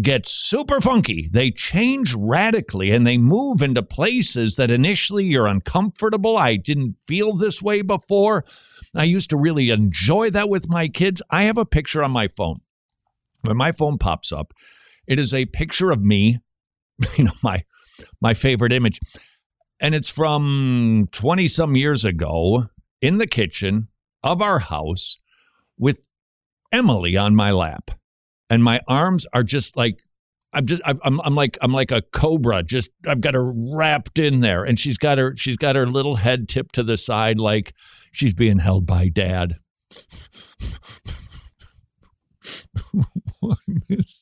[0.00, 1.28] get super funky.
[1.32, 6.36] They change radically and they move into places that initially you're uncomfortable.
[6.36, 8.44] I didn't feel this way before.
[8.94, 11.22] I used to really enjoy that with my kids.
[11.30, 12.60] I have a picture on my phone.
[13.42, 14.52] When my phone pops up,
[15.06, 16.38] it is a picture of me,
[17.16, 17.64] you know, my
[18.20, 19.00] my favorite image.
[19.80, 22.66] And it's from 20 some years ago
[23.00, 23.88] in the kitchen
[24.22, 25.18] of our house
[25.78, 26.04] with
[26.70, 27.90] Emily on my lap
[28.50, 30.02] and my arms are just like
[30.52, 32.62] I'm just I'm I'm like I'm like a cobra.
[32.62, 36.16] Just I've got her wrapped in there, and she's got her she's got her little
[36.16, 37.72] head tipped to the side, like
[38.12, 39.54] she's being held by dad.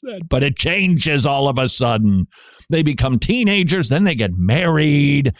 [0.02, 0.26] that?
[0.28, 2.26] but it changes all of a sudden.
[2.70, 5.32] They become teenagers, then they get married,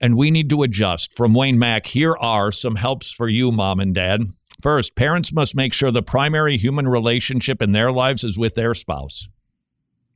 [0.00, 1.14] and we need to adjust.
[1.14, 4.22] From Wayne Mack, here are some helps for you, mom and dad.
[4.62, 8.74] First, parents must make sure the primary human relationship in their lives is with their
[8.74, 9.28] spouse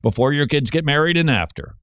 [0.03, 1.77] before your kids get married and after.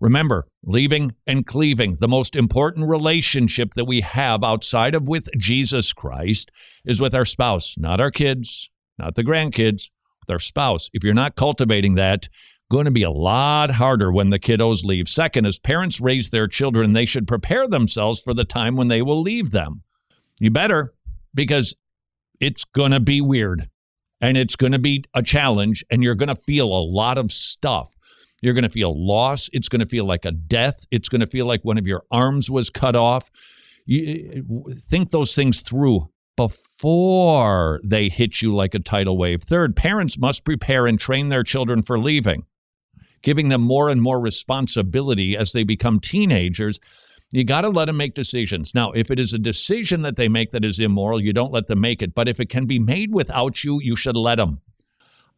[0.00, 5.92] Remember, leaving and cleaving, the most important relationship that we have outside of with Jesus
[5.92, 6.52] Christ
[6.84, 10.88] is with our spouse, not our kids, not the grandkids, with our spouse.
[10.92, 12.28] If you're not cultivating that,
[12.70, 15.08] going to be a lot harder when the kiddos leave.
[15.08, 19.02] Second, as parents raise their children, they should prepare themselves for the time when they
[19.02, 19.82] will leave them.
[20.38, 20.92] You better
[21.34, 21.74] because
[22.40, 23.68] it's going to be weird
[24.20, 27.30] and it's going to be a challenge and you're going to feel a lot of
[27.30, 27.94] stuff.
[28.40, 29.48] You're going to feel loss.
[29.52, 30.84] It's going to feel like a death.
[30.90, 33.28] It's going to feel like one of your arms was cut off.
[33.84, 39.42] You, eh, eh, think those things through before they hit you like a tidal wave.
[39.42, 42.44] Third, parents must prepare and train their children for leaving,
[43.22, 46.78] giving them more and more responsibility as they become teenagers
[47.30, 48.74] you got to let them make decisions.
[48.74, 51.66] Now, if it is a decision that they make that is immoral, you don't let
[51.66, 52.14] them make it.
[52.14, 54.60] But if it can be made without you, you should let them.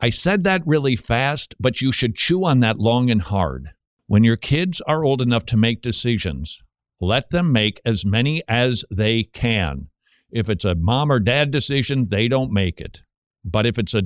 [0.00, 3.70] I said that really fast, but you should chew on that long and hard.
[4.06, 6.62] When your kids are old enough to make decisions,
[7.00, 9.88] let them make as many as they can.
[10.30, 13.02] If it's a mom or dad decision, they don't make it.
[13.44, 14.02] But if it's a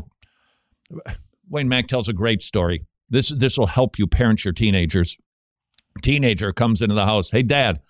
[1.49, 2.85] Wayne Mack tells a great story.
[3.09, 5.17] This this will help you parent your teenagers
[6.03, 7.31] teenager comes into the house.
[7.31, 7.81] Hey, Dad,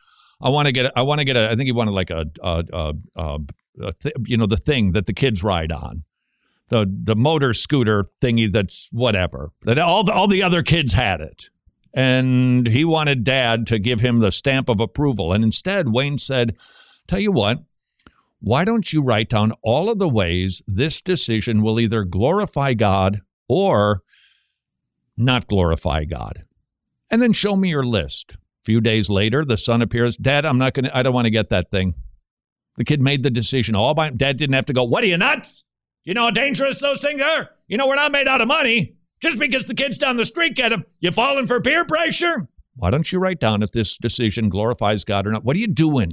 [0.40, 0.93] I want to get.
[0.97, 1.51] I want to get a.
[1.51, 3.38] I think he wanted like a, a, a, a,
[3.81, 6.05] a th- you know, the thing that the kids ride on,
[6.69, 8.51] the the motor scooter thingy.
[8.53, 9.51] That's whatever.
[9.62, 11.49] That all the all the other kids had it,
[11.95, 15.33] and he wanted Dad to give him the stamp of approval.
[15.33, 16.57] And instead, Wayne said,
[17.07, 17.62] "Tell you what."
[18.40, 23.23] Why don't you write down all of the ways this decision will either glorify God
[23.49, 24.03] or
[25.17, 26.45] not glorify God?
[27.11, 28.33] And then show me your list.
[28.35, 30.17] A few days later, the son appears.
[30.17, 31.95] Dad, I'm not going to, I don't want to get that thing.
[32.77, 35.17] The kid made the decision all by, dad didn't have to go, what are you
[35.17, 35.64] nuts?
[36.05, 37.51] You know how dangerous those things are?
[37.69, 38.97] You know, we're not made out of money.
[39.21, 42.49] Just because the kids down the street get them, you falling for peer pressure?
[42.77, 45.45] Why don't you write down if this decision glorifies God or not?
[45.45, 46.11] What are you doing?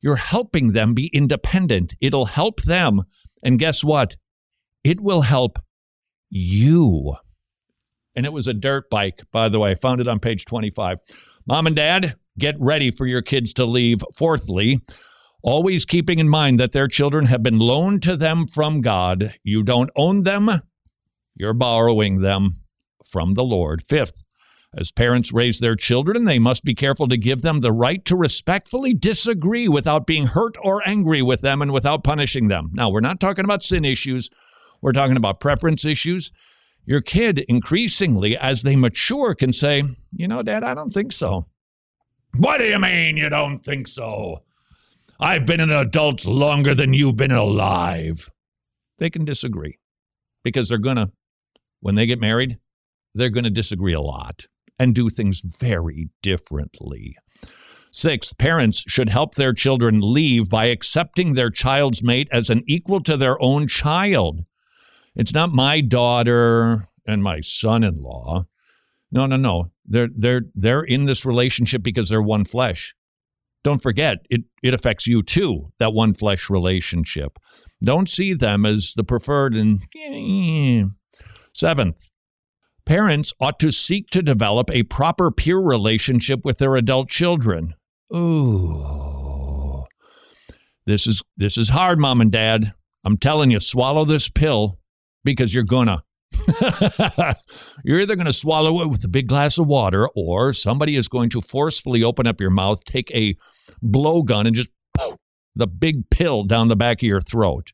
[0.00, 1.94] You're helping them be independent.
[2.00, 3.02] It'll help them.
[3.42, 4.16] And guess what?
[4.84, 5.58] It will help
[6.30, 7.16] you
[8.14, 9.72] and it was a dirt bike, by the way.
[9.72, 10.98] I found it on page 25.
[11.46, 14.02] Mom and dad, get ready for your kids to leave.
[14.14, 14.80] Fourthly,
[15.42, 19.34] always keeping in mind that their children have been loaned to them from God.
[19.42, 20.50] You don't own them,
[21.34, 22.58] you're borrowing them
[23.04, 23.82] from the Lord.
[23.82, 24.22] Fifth,
[24.76, 28.16] as parents raise their children, they must be careful to give them the right to
[28.16, 32.70] respectfully disagree without being hurt or angry with them and without punishing them.
[32.72, 34.30] Now, we're not talking about sin issues,
[34.80, 36.30] we're talking about preference issues
[36.84, 41.46] your kid increasingly, as they mature, can say, You know, Dad, I don't think so.
[42.36, 44.42] What do you mean you don't think so?
[45.20, 48.30] I've been an adult longer than you've been alive.
[48.98, 49.78] They can disagree
[50.42, 51.12] because they're going to,
[51.80, 52.58] when they get married,
[53.14, 54.46] they're going to disagree a lot
[54.78, 57.16] and do things very differently.
[57.92, 63.02] Sixth, parents should help their children leave by accepting their child's mate as an equal
[63.02, 64.40] to their own child.
[65.14, 68.46] It's not my daughter and my son-in-law.
[69.10, 69.70] No, no, no.
[69.84, 72.94] They're they're they're in this relationship because they're one flesh.
[73.62, 77.38] Don't forget, it it affects you too, that one flesh relationship.
[77.82, 80.84] Don't see them as the preferred and eh.
[81.52, 82.08] seventh.
[82.84, 87.74] Parents ought to seek to develop a proper peer relationship with their adult children.
[88.14, 89.84] Ooh.
[90.86, 92.72] This is this is hard, mom and dad.
[93.04, 94.78] I'm telling you, swallow this pill
[95.24, 96.02] because you're gonna.
[97.84, 101.06] You're either going to swallow it with a big glass of water, or somebody is
[101.06, 103.36] going to forcefully open up your mouth, take a
[103.84, 105.16] blowgun, and just poof,
[105.54, 107.72] the big pill down the back of your throat.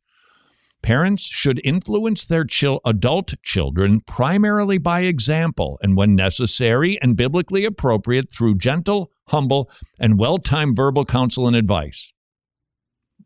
[0.82, 7.64] Parents should influence their chil- adult children primarily by example and, when necessary and biblically
[7.64, 12.12] appropriate, through gentle, humble, and well timed verbal counsel and advice.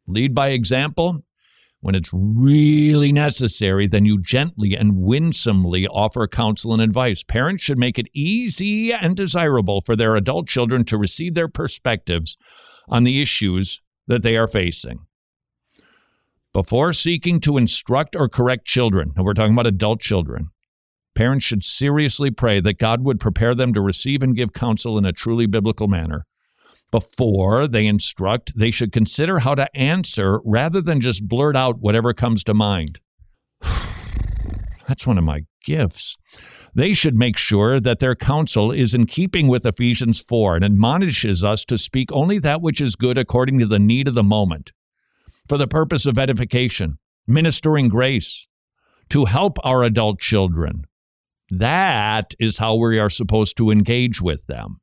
[0.07, 1.25] Lead by example.
[1.83, 7.24] When it's really necessary, then you gently and winsomely offer counsel and advice.
[7.24, 12.37] Parents should make it easy and desirable for their adult children to receive their perspectives
[12.89, 15.01] on the issues that they are facing.
[16.53, 20.51] Before seeking to instruct or correct children, and we're talking about adult children,
[21.16, 25.05] parents should seriously pray that God would prepare them to receive and give counsel in
[25.05, 26.26] a truly biblical manner.
[26.93, 32.12] Before they instruct, they should consider how to answer rather than just blurt out whatever
[32.12, 33.01] comes to mind.
[34.86, 36.18] That's one of my gifts.
[36.74, 41.43] They should make sure that their counsel is in keeping with Ephesians 4 and admonishes
[41.43, 44.72] us to speak only that which is good according to the need of the moment
[45.49, 48.49] for the purpose of edification, ministering grace,
[49.09, 50.82] to help our adult children.
[51.51, 54.80] That is how we are supposed to engage with them.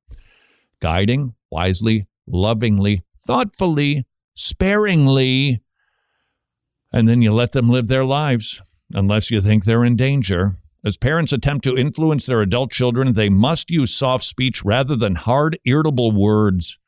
[0.82, 5.62] Guiding wisely, lovingly, thoughtfully, sparingly,
[6.92, 8.62] and then you let them live their lives
[8.94, 10.56] unless you think they're in danger.
[10.84, 15.16] As parents attempt to influence their adult children, they must use soft speech rather than
[15.16, 16.80] hard, irritable words.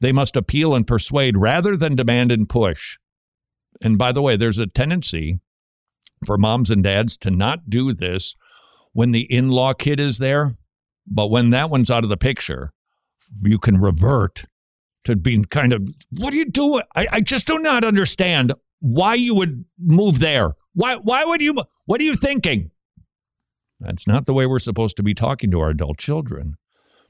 [0.00, 2.98] They must appeal and persuade rather than demand and push.
[3.80, 5.38] And by the way, there's a tendency
[6.26, 8.34] for moms and dads to not do this
[8.92, 10.56] when the in law kid is there.
[11.06, 12.72] But when that one's out of the picture,
[13.42, 14.44] you can revert
[15.04, 15.86] to being kind of,
[16.18, 16.82] what are you doing?
[16.94, 20.52] I, I just do not understand why you would move there.
[20.74, 21.54] Why, why would you,
[21.86, 22.70] what are you thinking?
[23.80, 26.54] That's not the way we're supposed to be talking to our adult children.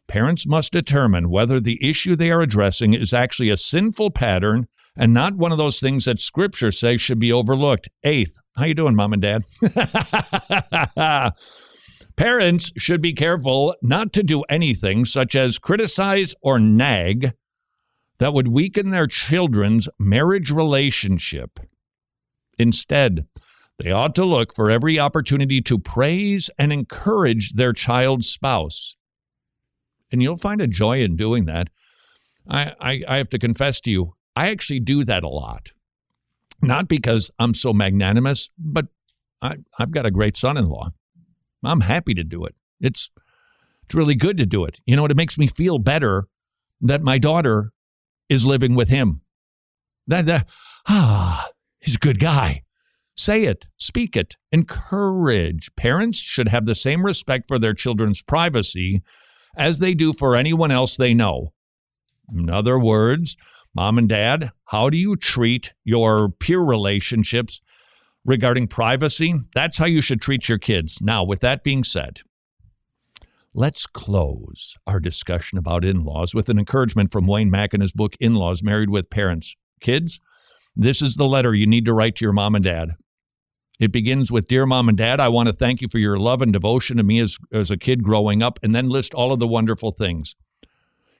[0.06, 5.14] Parents must determine whether the issue they are addressing is actually a sinful pattern and
[5.14, 7.88] not one of those things that scripture says should be overlooked.
[8.04, 9.44] Eighth, how you doing, mom and dad?
[12.16, 17.32] Parents should be careful not to do anything such as criticize or nag
[18.18, 21.58] that would weaken their children's marriage relationship.
[22.58, 23.26] Instead,
[23.78, 28.94] they ought to look for every opportunity to praise and encourage their child's spouse
[30.14, 31.68] and you'll find a joy in doing that.
[32.48, 35.72] I, I, I have to confess to you, I actually do that a lot.
[36.62, 38.86] Not because I'm so magnanimous, but
[39.42, 40.92] I, I've got a great son in law.
[41.66, 42.54] I'm happy to do it.
[42.80, 43.10] It's
[43.84, 44.80] it's really good to do it.
[44.86, 46.26] You know, it makes me feel better
[46.80, 47.72] that my daughter
[48.28, 49.20] is living with him.
[50.06, 50.48] That, that
[50.88, 51.48] ah,
[51.80, 52.62] he's a good guy.
[53.16, 55.70] Say it, speak it, encourage.
[55.76, 59.02] Parents should have the same respect for their children's privacy
[59.56, 61.52] as they do for anyone else they know.
[62.34, 63.36] In other words,
[63.74, 67.60] mom and dad, how do you treat your peer relationships
[68.24, 69.34] regarding privacy?
[69.54, 70.98] That's how you should treat your kids.
[71.00, 72.20] Now, with that being said,
[73.52, 77.92] let's close our discussion about in laws with an encouragement from Wayne Mack in his
[77.92, 79.54] book, In Laws Married with Parents.
[79.80, 80.20] Kids,
[80.74, 82.96] this is the letter you need to write to your mom and dad.
[83.80, 86.40] It begins with Dear Mom and Dad, I want to thank you for your love
[86.40, 89.40] and devotion to me as, as a kid growing up, and then list all of
[89.40, 90.36] the wonderful things.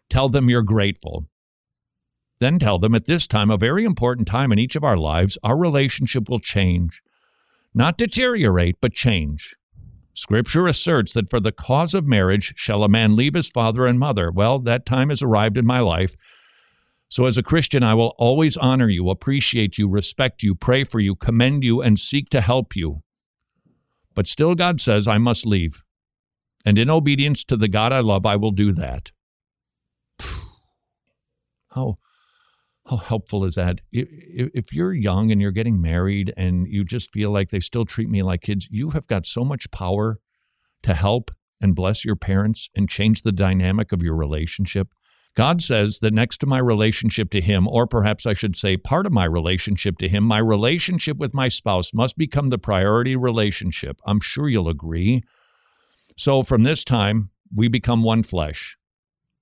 [0.08, 1.26] Tell them you're grateful.
[2.44, 5.38] Then tell them at this time, a very important time in each of our lives,
[5.42, 7.00] our relationship will change.
[7.72, 9.56] Not deteriorate, but change.
[10.12, 13.98] Scripture asserts that for the cause of marriage shall a man leave his father and
[13.98, 14.30] mother.
[14.30, 16.16] Well, that time has arrived in my life.
[17.08, 21.00] So, as a Christian, I will always honor you, appreciate you, respect you, pray for
[21.00, 23.00] you, commend you, and seek to help you.
[24.14, 25.82] But still, God says, I must leave.
[26.66, 29.12] And in obedience to the God I love, I will do that.
[31.70, 31.96] How,
[32.86, 33.80] how helpful is that?
[33.92, 38.10] If you're young and you're getting married and you just feel like they still treat
[38.10, 40.18] me like kids, you have got so much power
[40.82, 41.30] to help
[41.62, 44.88] and bless your parents and change the dynamic of your relationship.
[45.34, 49.06] God says that next to my relationship to Him, or perhaps I should say part
[49.06, 53.98] of my relationship to Him, my relationship with my spouse must become the priority relationship.
[54.06, 55.22] I'm sure you'll agree.
[56.16, 58.76] So from this time, we become one flesh.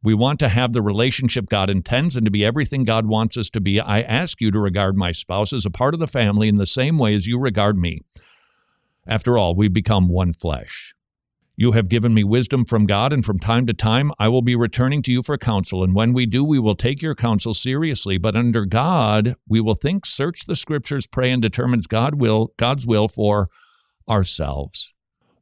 [0.02, 3.48] We want to have the relationship God intends and to be everything God wants us
[3.50, 3.80] to be.
[3.80, 6.66] I ask you to regard my spouse as a part of the family in the
[6.66, 8.00] same way as you regard me.
[9.06, 10.94] After all, we become one flesh.
[11.54, 14.56] You have given me wisdom from God, and from time to time I will be
[14.56, 15.84] returning to you for counsel.
[15.84, 18.18] And when we do, we will take your counsel seriously.
[18.18, 23.48] But under God, we will think, search the scriptures, pray, and determine God's will for
[24.08, 24.91] ourselves.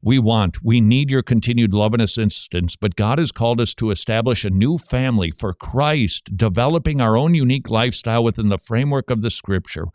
[0.03, 3.91] We want, we need your continued love and assistance, but God has called us to
[3.91, 9.21] establish a new family for Christ, developing our own unique lifestyle within the framework of
[9.21, 9.87] the scripture.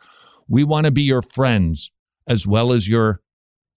[0.48, 1.92] We want to be your friends
[2.28, 3.22] as well as your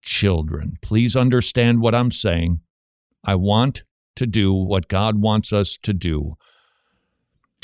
[0.02, 0.76] children.
[0.82, 2.60] Please understand what I'm saying.
[3.24, 3.84] I want
[4.16, 6.34] to do what God wants us to do.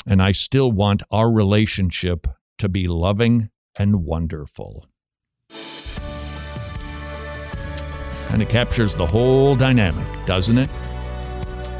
[0.07, 4.87] And I still want our relationship to be loving and wonderful.
[8.31, 10.69] And it captures the whole dynamic, doesn't it?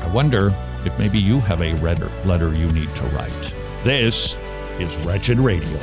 [0.01, 3.53] I wonder if maybe you have a red letter you need to write.
[3.83, 4.37] This
[4.79, 5.79] is Wretched Radio.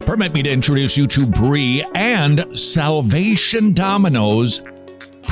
[0.00, 4.62] Permit me to introduce you to Brie and Salvation Dominoes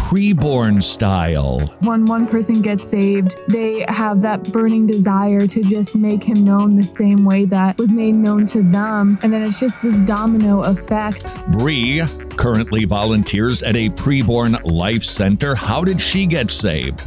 [0.04, 1.60] preborn style.
[1.80, 6.76] When one person gets saved, they have that burning desire to just make him known
[6.76, 9.18] the same way that was made known to them.
[9.22, 11.24] And then it's just this domino effect.
[11.52, 12.02] Bree
[12.36, 15.54] currently volunteers at a preborn life center.
[15.54, 17.00] How did she get saved?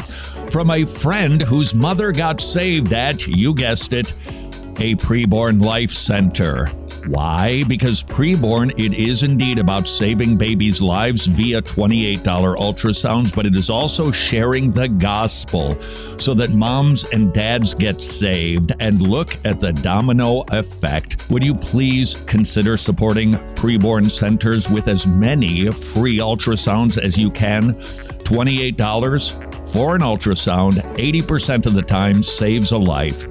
[0.51, 4.11] From a friend whose mother got saved at, you guessed it,
[4.79, 6.67] a preborn life center.
[7.07, 7.63] Why?
[7.67, 13.69] Because preborn, it is indeed about saving babies' lives via $28 ultrasounds, but it is
[13.69, 15.79] also sharing the gospel
[16.17, 18.73] so that moms and dads get saved.
[18.79, 21.29] And look at the domino effect.
[21.29, 27.75] Would you please consider supporting preborn centers with as many free ultrasounds as you can?
[27.75, 33.27] $28 for an ultrasound, 80% of the time saves a life.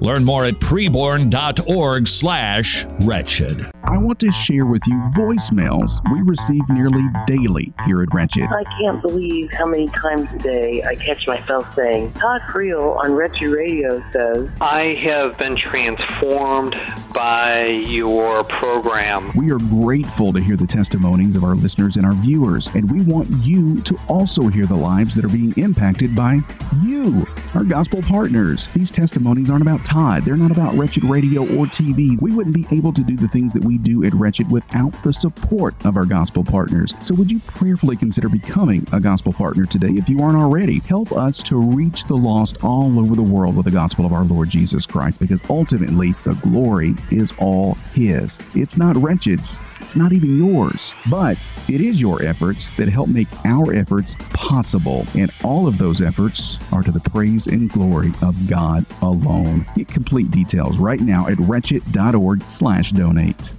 [0.00, 3.66] Learn more at preborn.org slash wretched.
[3.98, 8.44] I want to share with you voicemails we receive nearly daily here at Wretched.
[8.44, 13.14] I can't believe how many times a day I catch myself saying, Todd Friel on
[13.14, 16.76] Wretched Radio says, I have been transformed
[17.12, 19.32] by your program.
[19.34, 23.00] We are grateful to hear the testimonies of our listeners and our viewers, and we
[23.00, 26.38] want you to also hear the lives that are being impacted by
[26.84, 27.26] you,
[27.56, 28.68] our gospel partners.
[28.74, 32.20] These testimonies aren't about Todd, they're not about Wretched Radio or TV.
[32.22, 35.12] We wouldn't be able to do the things that we do at Wretched without the
[35.12, 36.94] support of our gospel partners.
[37.02, 40.80] So would you prayerfully consider becoming a gospel partner today if you aren't already?
[40.80, 44.24] Help us to reach the lost all over the world with the gospel of our
[44.24, 48.38] Lord Jesus Christ because ultimately the glory is all His.
[48.54, 53.28] It's not Wretched's, it's not even yours, but it is your efforts that help make
[53.44, 55.06] our efforts possible.
[55.14, 59.66] And all of those efforts are to the praise and glory of God alone.
[59.74, 63.52] Get complete details right now at wretched.org slash donate.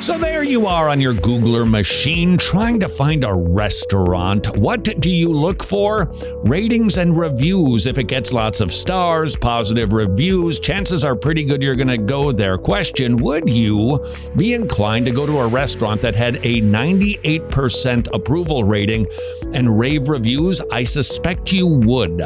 [0.00, 4.56] So there you are on your Googler machine trying to find a restaurant.
[4.56, 6.10] What do you look for?
[6.42, 7.86] Ratings and reviews.
[7.86, 11.98] If it gets lots of stars, positive reviews, chances are pretty good you're going to
[11.98, 12.56] go there.
[12.56, 14.02] Question Would you
[14.36, 19.06] be inclined to go to a restaurant that had a 98% approval rating
[19.52, 20.62] and rave reviews?
[20.72, 22.22] I suspect you would.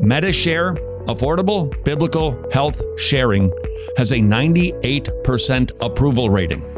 [0.00, 0.74] Medi-Share,
[1.06, 3.52] affordable biblical health sharing,
[3.96, 6.71] has a 98% approval rating.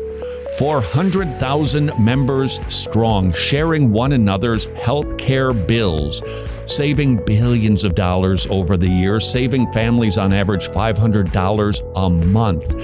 [0.53, 6.23] 400,000 members strong, sharing one another's health care bills,
[6.67, 12.75] saving billions of dollars over the years, saving families on average $500 a month.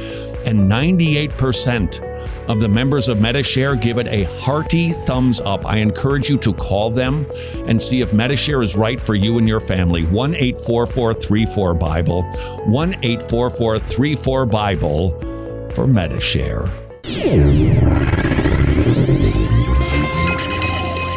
[0.47, 2.11] And 98%
[2.49, 5.65] of the members of Medi-Share give it a hearty thumbs up.
[5.67, 7.27] I encourage you to call them
[7.67, 10.05] and see if Medi-Share is right for you and your family.
[10.05, 16.90] 1 844 Bible, 1 844 Bible for Medi-Share.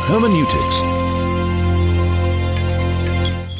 [0.07, 0.81] Hermeneutics.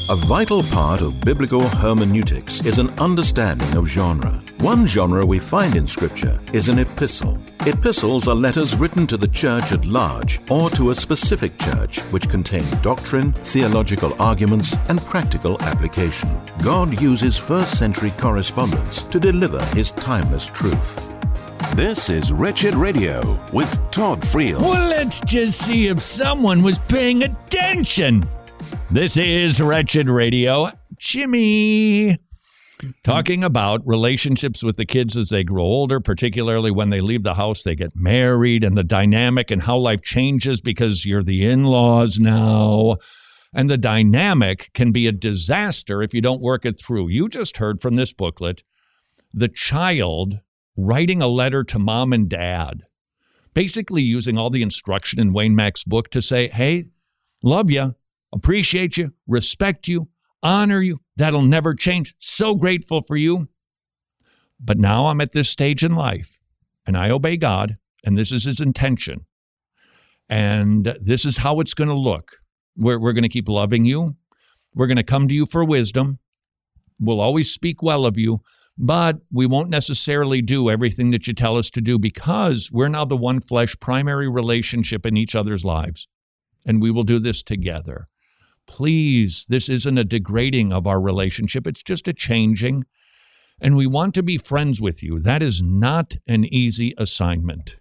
[0.08, 4.42] A vital part of biblical hermeneutics is an understanding of genre.
[4.58, 7.38] One genre we find in Scripture is an epistle.
[7.66, 12.28] Epistles are letters written to the church at large or to a specific church which
[12.28, 16.36] contain doctrine, theological arguments, and practical application.
[16.62, 21.13] God uses first century correspondence to deliver his timeless truth.
[21.72, 24.60] This is Wretched Radio with Todd Friel.
[24.60, 28.22] Well, let's just see if someone was paying attention.
[28.90, 30.70] This is Wretched Radio.
[30.98, 32.16] Jimmy.
[33.02, 37.34] Talking about relationships with the kids as they grow older, particularly when they leave the
[37.34, 41.64] house, they get married, and the dynamic and how life changes because you're the in
[41.64, 42.98] laws now.
[43.52, 47.08] And the dynamic can be a disaster if you don't work it through.
[47.08, 48.62] You just heard from this booklet
[49.32, 50.40] the child
[50.76, 52.82] writing a letter to mom and dad,
[53.52, 56.84] basically using all the instruction in Wayne Mack's book to say, hey,
[57.42, 57.94] love you,
[58.32, 60.08] appreciate you, respect you,
[60.42, 60.98] honor you.
[61.16, 62.14] That'll never change.
[62.18, 63.48] So grateful for you.
[64.60, 66.38] But now I'm at this stage in life
[66.86, 69.26] and I obey God, and this is his intention.
[70.28, 72.38] And this is how it's going to look.
[72.76, 74.16] We're, we're going to keep loving you.
[74.74, 76.18] We're going to come to you for wisdom.
[76.98, 78.40] We'll always speak well of you,
[78.76, 83.04] but we won't necessarily do everything that you tell us to do because we're now
[83.04, 86.08] the one flesh primary relationship in each other's lives.
[86.66, 88.08] And we will do this together.
[88.66, 92.84] Please, this isn't a degrading of our relationship, it's just a changing.
[93.60, 95.20] And we want to be friends with you.
[95.20, 97.76] That is not an easy assignment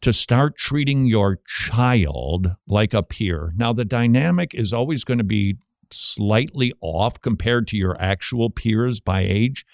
[0.00, 3.52] to start treating your child like a peer.
[3.56, 5.56] Now, the dynamic is always going to be
[5.92, 9.64] slightly off compared to your actual peers by age,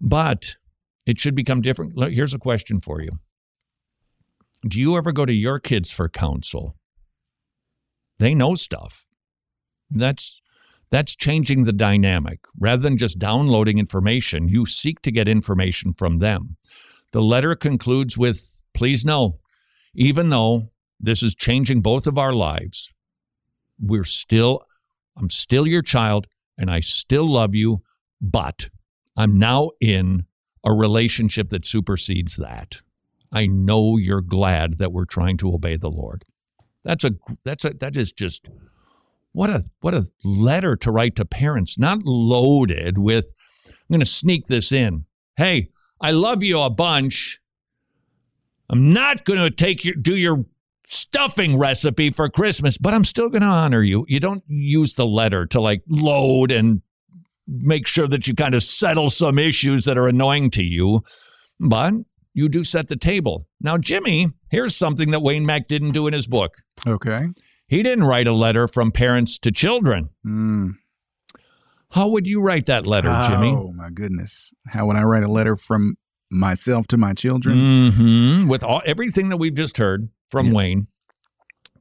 [0.00, 0.56] but
[1.06, 2.00] it should become different.
[2.12, 3.18] Here's a question for you
[4.66, 6.76] Do you ever go to your kids for counsel?
[8.18, 9.06] They know stuff.
[9.90, 10.40] That's
[10.90, 12.40] that's changing the dynamic.
[12.58, 16.56] Rather than just downloading information, you seek to get information from them.
[17.12, 19.38] The letter concludes with Please know,
[19.94, 22.92] even though this is changing both of our lives,
[23.80, 24.64] we're still,
[25.20, 27.82] I'm still your child and I still love you,
[28.20, 28.70] but
[29.16, 30.24] I'm now in
[30.64, 32.80] a relationship that supersedes that.
[33.32, 36.24] I know you're glad that we're trying to obey the Lord.
[36.84, 37.12] That's a
[37.44, 38.48] that's a that is just
[39.32, 43.32] what a what a letter to write to parents, not loaded with
[43.68, 45.04] I'm going to sneak this in.
[45.36, 47.40] Hey, I love you a bunch.
[48.68, 50.44] I'm not going to take your do your
[50.90, 54.04] stuffing recipe for Christmas, but I'm still going to honor you.
[54.08, 56.82] You don't use the letter to like load and
[57.46, 61.02] make sure that you kind of settle some issues that are annoying to you,
[61.58, 61.94] but
[62.34, 63.46] you do set the table.
[63.60, 66.54] Now, Jimmy, here's something that Wayne Mack didn't do in his book.
[66.86, 67.28] Okay.
[67.66, 70.10] He didn't write a letter from parents to children.
[70.26, 70.74] Mm.
[71.92, 73.50] How would you write that letter, Jimmy?
[73.50, 74.52] Oh, my goodness.
[74.66, 75.96] How would I write a letter from
[76.30, 77.56] myself to my children?
[77.56, 78.48] Mm-hmm.
[78.48, 80.54] With all, everything that we've just heard from yep.
[80.54, 80.86] Wayne,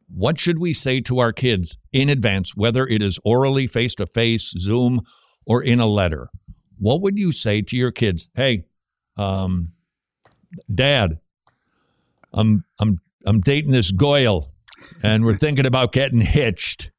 [0.08, 4.08] what should we say to our kids in advance, whether it is orally, face to
[4.08, 5.02] face, Zoom,
[5.46, 6.30] or in a letter?
[6.78, 8.30] What would you say to your kids?
[8.34, 8.64] Hey,
[9.18, 9.74] um,
[10.74, 11.20] Dad,
[12.34, 14.52] I'm I'm I'm dating this Goyle
[15.04, 16.92] and we're thinking about getting hitched.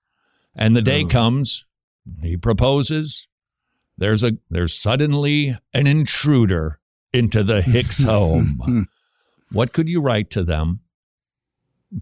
[0.55, 1.09] And the day oh.
[1.09, 1.67] comes,
[2.23, 3.29] he proposes.
[3.97, 6.80] There's a there's suddenly an intruder
[7.13, 8.89] into the Hicks home.
[9.53, 10.81] what could you write to them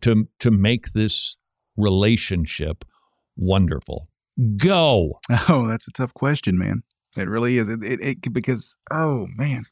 [0.00, 1.36] to to make this
[1.76, 2.84] relationship
[3.36, 4.08] wonderful?
[4.56, 5.20] Go.
[5.48, 6.82] Oh, that's a tough question, man.
[7.16, 7.68] It really is.
[7.68, 9.64] It, it, it because oh man.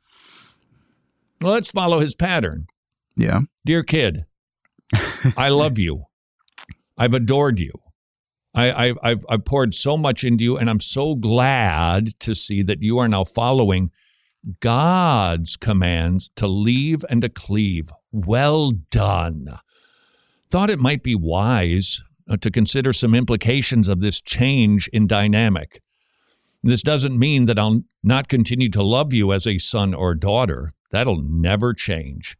[1.40, 2.66] Well, let's follow his pattern.
[3.14, 3.40] Yeah.
[3.64, 4.24] Dear kid,
[5.36, 6.04] I love you.
[6.96, 7.72] I've adored you.
[8.54, 12.62] I, I, have I've poured so much into you, and I'm so glad to see
[12.62, 13.90] that you are now following
[14.60, 17.90] God's commands to leave and to cleave.
[18.12, 19.58] Well done.
[20.48, 25.82] Thought it might be wise uh, to consider some implications of this change in dynamic.
[26.62, 30.72] This doesn't mean that I'll not continue to love you as a son or daughter.
[30.90, 32.36] That'll never change.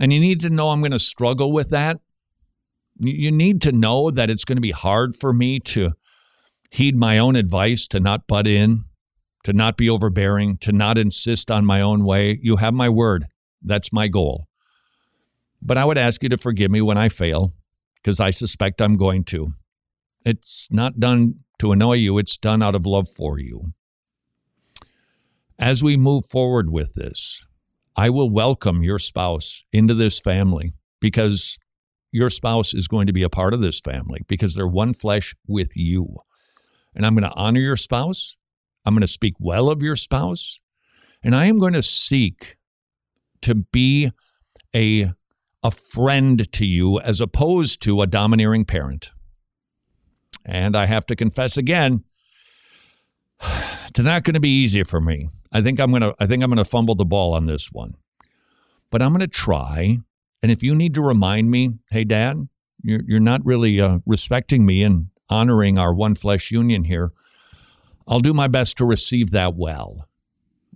[0.00, 2.00] And you need to know I'm going to struggle with that
[3.00, 5.92] you need to know that it's going to be hard for me to
[6.70, 8.84] heed my own advice, to not butt in,
[9.44, 12.38] to not be overbearing, to not insist on my own way.
[12.42, 13.26] You have my word.
[13.62, 14.46] That's my goal.
[15.62, 17.52] But I would ask you to forgive me when I fail,
[17.96, 19.52] because I suspect I'm going to.
[20.24, 23.72] It's not done to annoy you, it's done out of love for you.
[25.58, 27.44] As we move forward with this,
[27.96, 31.58] I will welcome your spouse into this family because
[32.12, 35.34] your spouse is going to be a part of this family because they're one flesh
[35.46, 36.16] with you.
[36.94, 38.36] And I'm going to honor your spouse.
[38.84, 40.60] I'm going to speak well of your spouse.
[41.22, 42.56] And I am going to seek
[43.42, 44.10] to be
[44.74, 45.12] a,
[45.62, 49.10] a friend to you as opposed to a domineering parent.
[50.44, 52.04] And I have to confess again,
[53.42, 55.28] it's not going to be easy for me.
[55.52, 57.72] I think I'm going to I think I'm going to fumble the ball on this
[57.72, 57.96] one.
[58.90, 59.98] But I'm going to try
[60.42, 62.48] and if you need to remind me, hey, Dad,
[62.82, 67.12] you're, you're not really uh, respecting me and honoring our one flesh union here,
[68.10, 70.08] I'll do my best to receive that well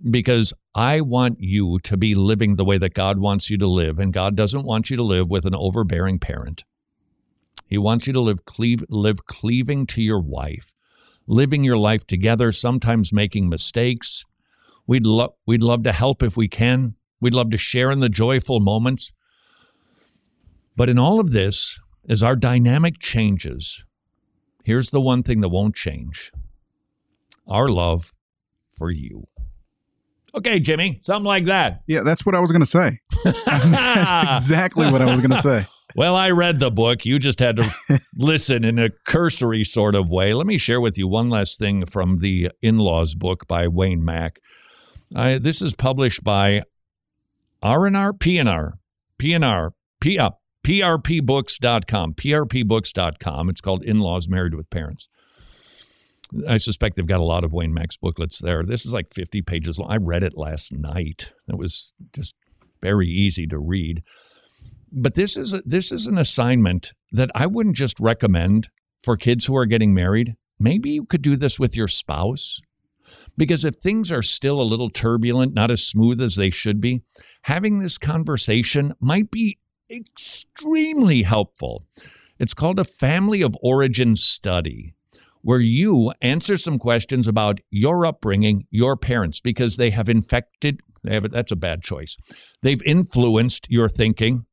[0.09, 3.99] because I want you to be living the way that God wants you to live.
[3.99, 6.63] And God doesn't want you to live with an overbearing parent.
[7.67, 10.73] He wants you to live, cleave, live cleaving to your wife,
[11.27, 14.23] living your life together, sometimes making mistakes.
[14.87, 16.95] We'd, lo- we'd love to help if we can.
[17.19, 19.11] We'd love to share in the joyful moments.
[20.77, 23.83] But in all of this, as our dynamic changes,
[24.63, 26.31] here's the one thing that won't change
[27.47, 28.13] our love
[28.71, 29.25] for you.
[30.35, 31.81] Okay, Jimmy, something like that.
[31.87, 32.99] Yeah, that's what I was going to say.
[33.23, 35.65] that's exactly what I was going to say.
[35.97, 37.05] Well, I read the book.
[37.05, 37.73] You just had to
[38.17, 40.33] listen in a cursory sort of way.
[40.33, 44.03] Let me share with you one last thing from the In Laws book by Wayne
[44.03, 44.39] Mack.
[45.15, 46.63] Uh, this is published by
[47.63, 48.73] R&R, PNR,
[49.21, 49.71] PNR,
[50.01, 50.31] P, uh,
[50.65, 53.49] prpbooks.com, prpbooks.com.
[53.49, 55.07] It's called In Laws Married with Parents.
[56.47, 58.63] I suspect they've got a lot of Wayne Mack's booklets there.
[58.63, 59.91] This is like 50 pages long.
[59.91, 61.31] I read it last night.
[61.47, 62.35] It was just
[62.81, 64.03] very easy to read.
[64.91, 68.69] But this is a, this is an assignment that I wouldn't just recommend
[69.03, 70.35] for kids who are getting married.
[70.59, 72.59] Maybe you could do this with your spouse.
[73.37, 77.01] Because if things are still a little turbulent, not as smooth as they should be,
[77.43, 79.57] having this conversation might be
[79.91, 81.85] extremely helpful.
[82.39, 84.94] It's called a family of origin study
[85.45, 91.13] where you answer some questions about your upbringing, your parents, because they have infected, they
[91.13, 92.17] have, that's a bad choice.
[92.63, 94.47] They've influenced your thinking.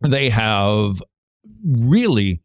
[0.00, 1.02] They have
[1.64, 2.40] really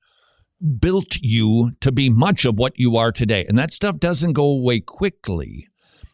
[0.80, 3.46] built you to be much of what you are today.
[3.48, 5.68] And that stuff doesn't go away quickly.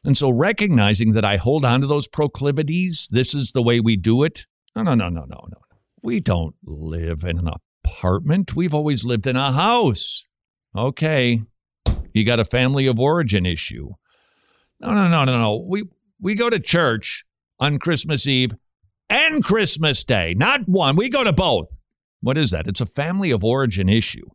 [0.04, 3.96] And so recognizing that I hold on to those proclivities, this is the way we
[3.96, 4.46] do it.
[4.76, 5.58] No, no, no, no, no, no.
[6.04, 7.50] We don't live in an
[7.86, 8.58] apartment.
[8.58, 10.26] We've always lived in a house.
[10.76, 11.42] Okay.
[12.14, 13.90] You got a family of origin issue.
[14.80, 15.66] No, no, no, no, no.
[15.68, 15.84] We
[16.20, 17.26] we go to church
[17.60, 18.52] on Christmas Eve
[19.10, 20.34] and Christmas Day.
[20.36, 20.96] Not one.
[20.96, 21.68] We go to both.
[22.22, 22.68] What is that?
[22.68, 24.26] It's a family of origin issue.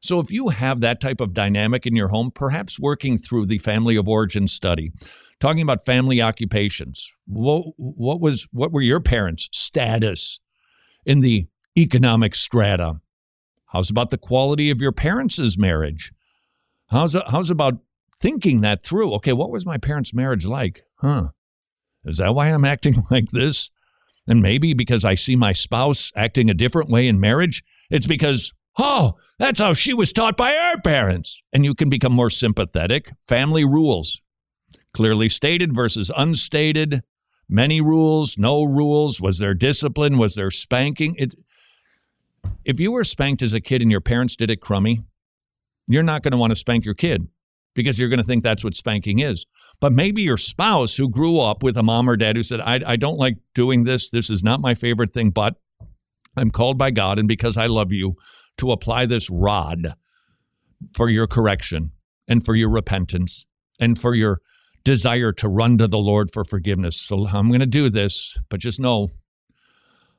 [0.00, 3.58] So if you have that type of dynamic in your home, perhaps working through the
[3.58, 4.92] family of origin study,
[5.40, 10.40] talking about family occupations, what, what was what were your parents' status
[11.06, 13.00] in the economic strata?
[13.74, 16.12] How's about the quality of your parents' marriage?
[16.90, 17.78] How's how's about
[18.16, 19.12] thinking that through?
[19.14, 20.84] Okay, what was my parents' marriage like?
[20.98, 21.30] Huh?
[22.04, 23.70] Is that why I'm acting like this?
[24.28, 28.54] And maybe because I see my spouse acting a different way in marriage, it's because,
[28.78, 31.42] oh, that's how she was taught by our parents.
[31.52, 33.10] And you can become more sympathetic.
[33.26, 34.22] Family rules,
[34.94, 37.02] clearly stated versus unstated,
[37.48, 39.20] many rules, no rules.
[39.20, 40.16] Was there discipline?
[40.16, 41.16] Was there spanking?
[42.64, 45.02] If you were spanked as a kid and your parents did it crummy,
[45.86, 47.28] you're not going to want to spank your kid
[47.74, 49.46] because you're going to think that's what spanking is.
[49.80, 52.80] But maybe your spouse who grew up with a mom or dad who said, I,
[52.86, 54.10] I don't like doing this.
[54.10, 55.56] This is not my favorite thing, but
[56.36, 58.16] I'm called by God, and because I love you,
[58.58, 59.94] to apply this rod
[60.94, 61.90] for your correction
[62.28, 63.46] and for your repentance
[63.80, 64.40] and for your
[64.84, 66.96] desire to run to the Lord for forgiveness.
[66.96, 69.10] So I'm going to do this, but just know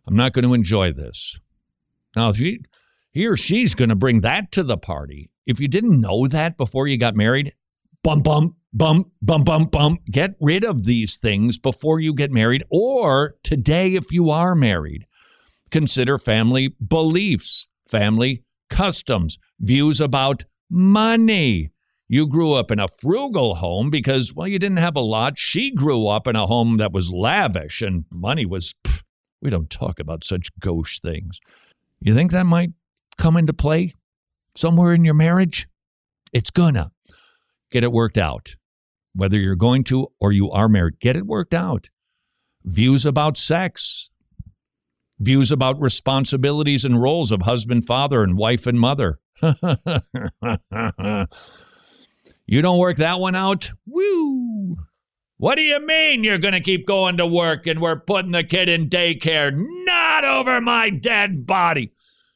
[0.08, 1.40] I'm not going to enjoy this.
[2.16, 2.62] Now, if he,
[3.12, 6.58] he or she's going to bring that to the party, if you didn't know that
[6.58, 7.54] before you got married,
[8.04, 10.06] bump, bump, bump, bump, bump, bump.
[10.12, 15.08] Get rid of these things before you get married, or today, if you are married.
[15.72, 21.72] Consider family beliefs, family customs, views about money.
[22.08, 25.40] You grew up in a frugal home because, well, you didn't have a lot.
[25.40, 29.02] She grew up in a home that was lavish and money was, pff,
[29.42, 31.40] we don't talk about such gauche things.
[32.06, 32.70] You think that might
[33.18, 33.96] come into play
[34.56, 35.68] somewhere in your marriage,
[36.32, 36.92] it's gonna
[37.72, 38.56] get it worked out.
[39.16, 41.90] Whether you're going to or you are married, get it worked out.
[42.64, 44.12] Views about sex,
[45.18, 49.18] views about responsibilities and roles of husband, father, and wife and mother.
[49.42, 49.56] you
[52.62, 53.72] don't work that one out?
[53.88, 54.78] Woo!
[55.38, 58.44] What do you mean you're going to keep going to work and we're putting the
[58.44, 59.52] kid in daycare?
[59.86, 61.92] Not over my dead body.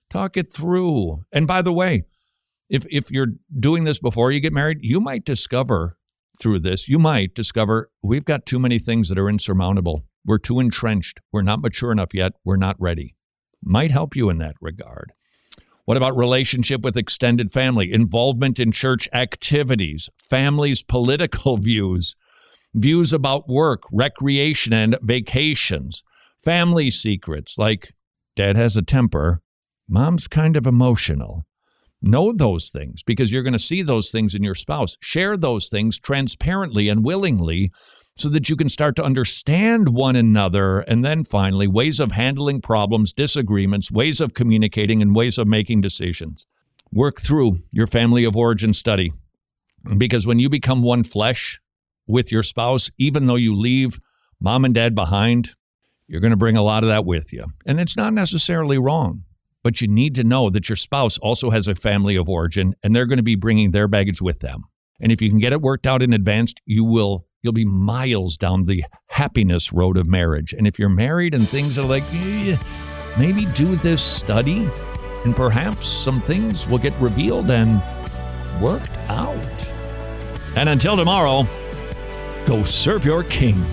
[0.09, 1.23] Talk it through.
[1.31, 2.03] And by the way,
[2.69, 5.97] if if you're doing this before you get married, you might discover
[6.39, 10.05] through this, you might discover we've got too many things that are insurmountable.
[10.25, 11.19] We're too entrenched.
[11.31, 12.33] We're not mature enough yet.
[12.43, 13.15] We're not ready.
[13.63, 15.11] Might help you in that regard.
[15.85, 22.15] What about relationship with extended family, involvement in church activities, families' political views,
[22.75, 26.03] views about work, recreation, and vacations,
[26.37, 27.93] family secrets like
[28.35, 29.41] dad has a temper,
[29.89, 31.45] mom's kind of emotional,
[32.01, 34.95] Know those things because you're going to see those things in your spouse.
[35.01, 37.71] Share those things transparently and willingly
[38.15, 40.79] so that you can start to understand one another.
[40.79, 45.81] And then finally, ways of handling problems, disagreements, ways of communicating, and ways of making
[45.81, 46.45] decisions.
[46.91, 49.11] Work through your family of origin study
[49.97, 51.59] because when you become one flesh
[52.07, 53.99] with your spouse, even though you leave
[54.39, 55.53] mom and dad behind,
[56.07, 57.45] you're going to bring a lot of that with you.
[57.65, 59.25] And it's not necessarily wrong
[59.63, 62.95] but you need to know that your spouse also has a family of origin and
[62.95, 64.63] they're going to be bringing their baggage with them.
[64.99, 68.35] And if you can get it worked out in advance, you will you'll be miles
[68.35, 70.53] down the happiness road of marriage.
[70.53, 72.57] And if you're married and things are like eh,
[73.17, 74.69] maybe do this study
[75.23, 77.81] and perhaps some things will get revealed and
[78.61, 79.37] worked out.
[80.55, 81.47] And until tomorrow,
[82.45, 83.63] go serve your king.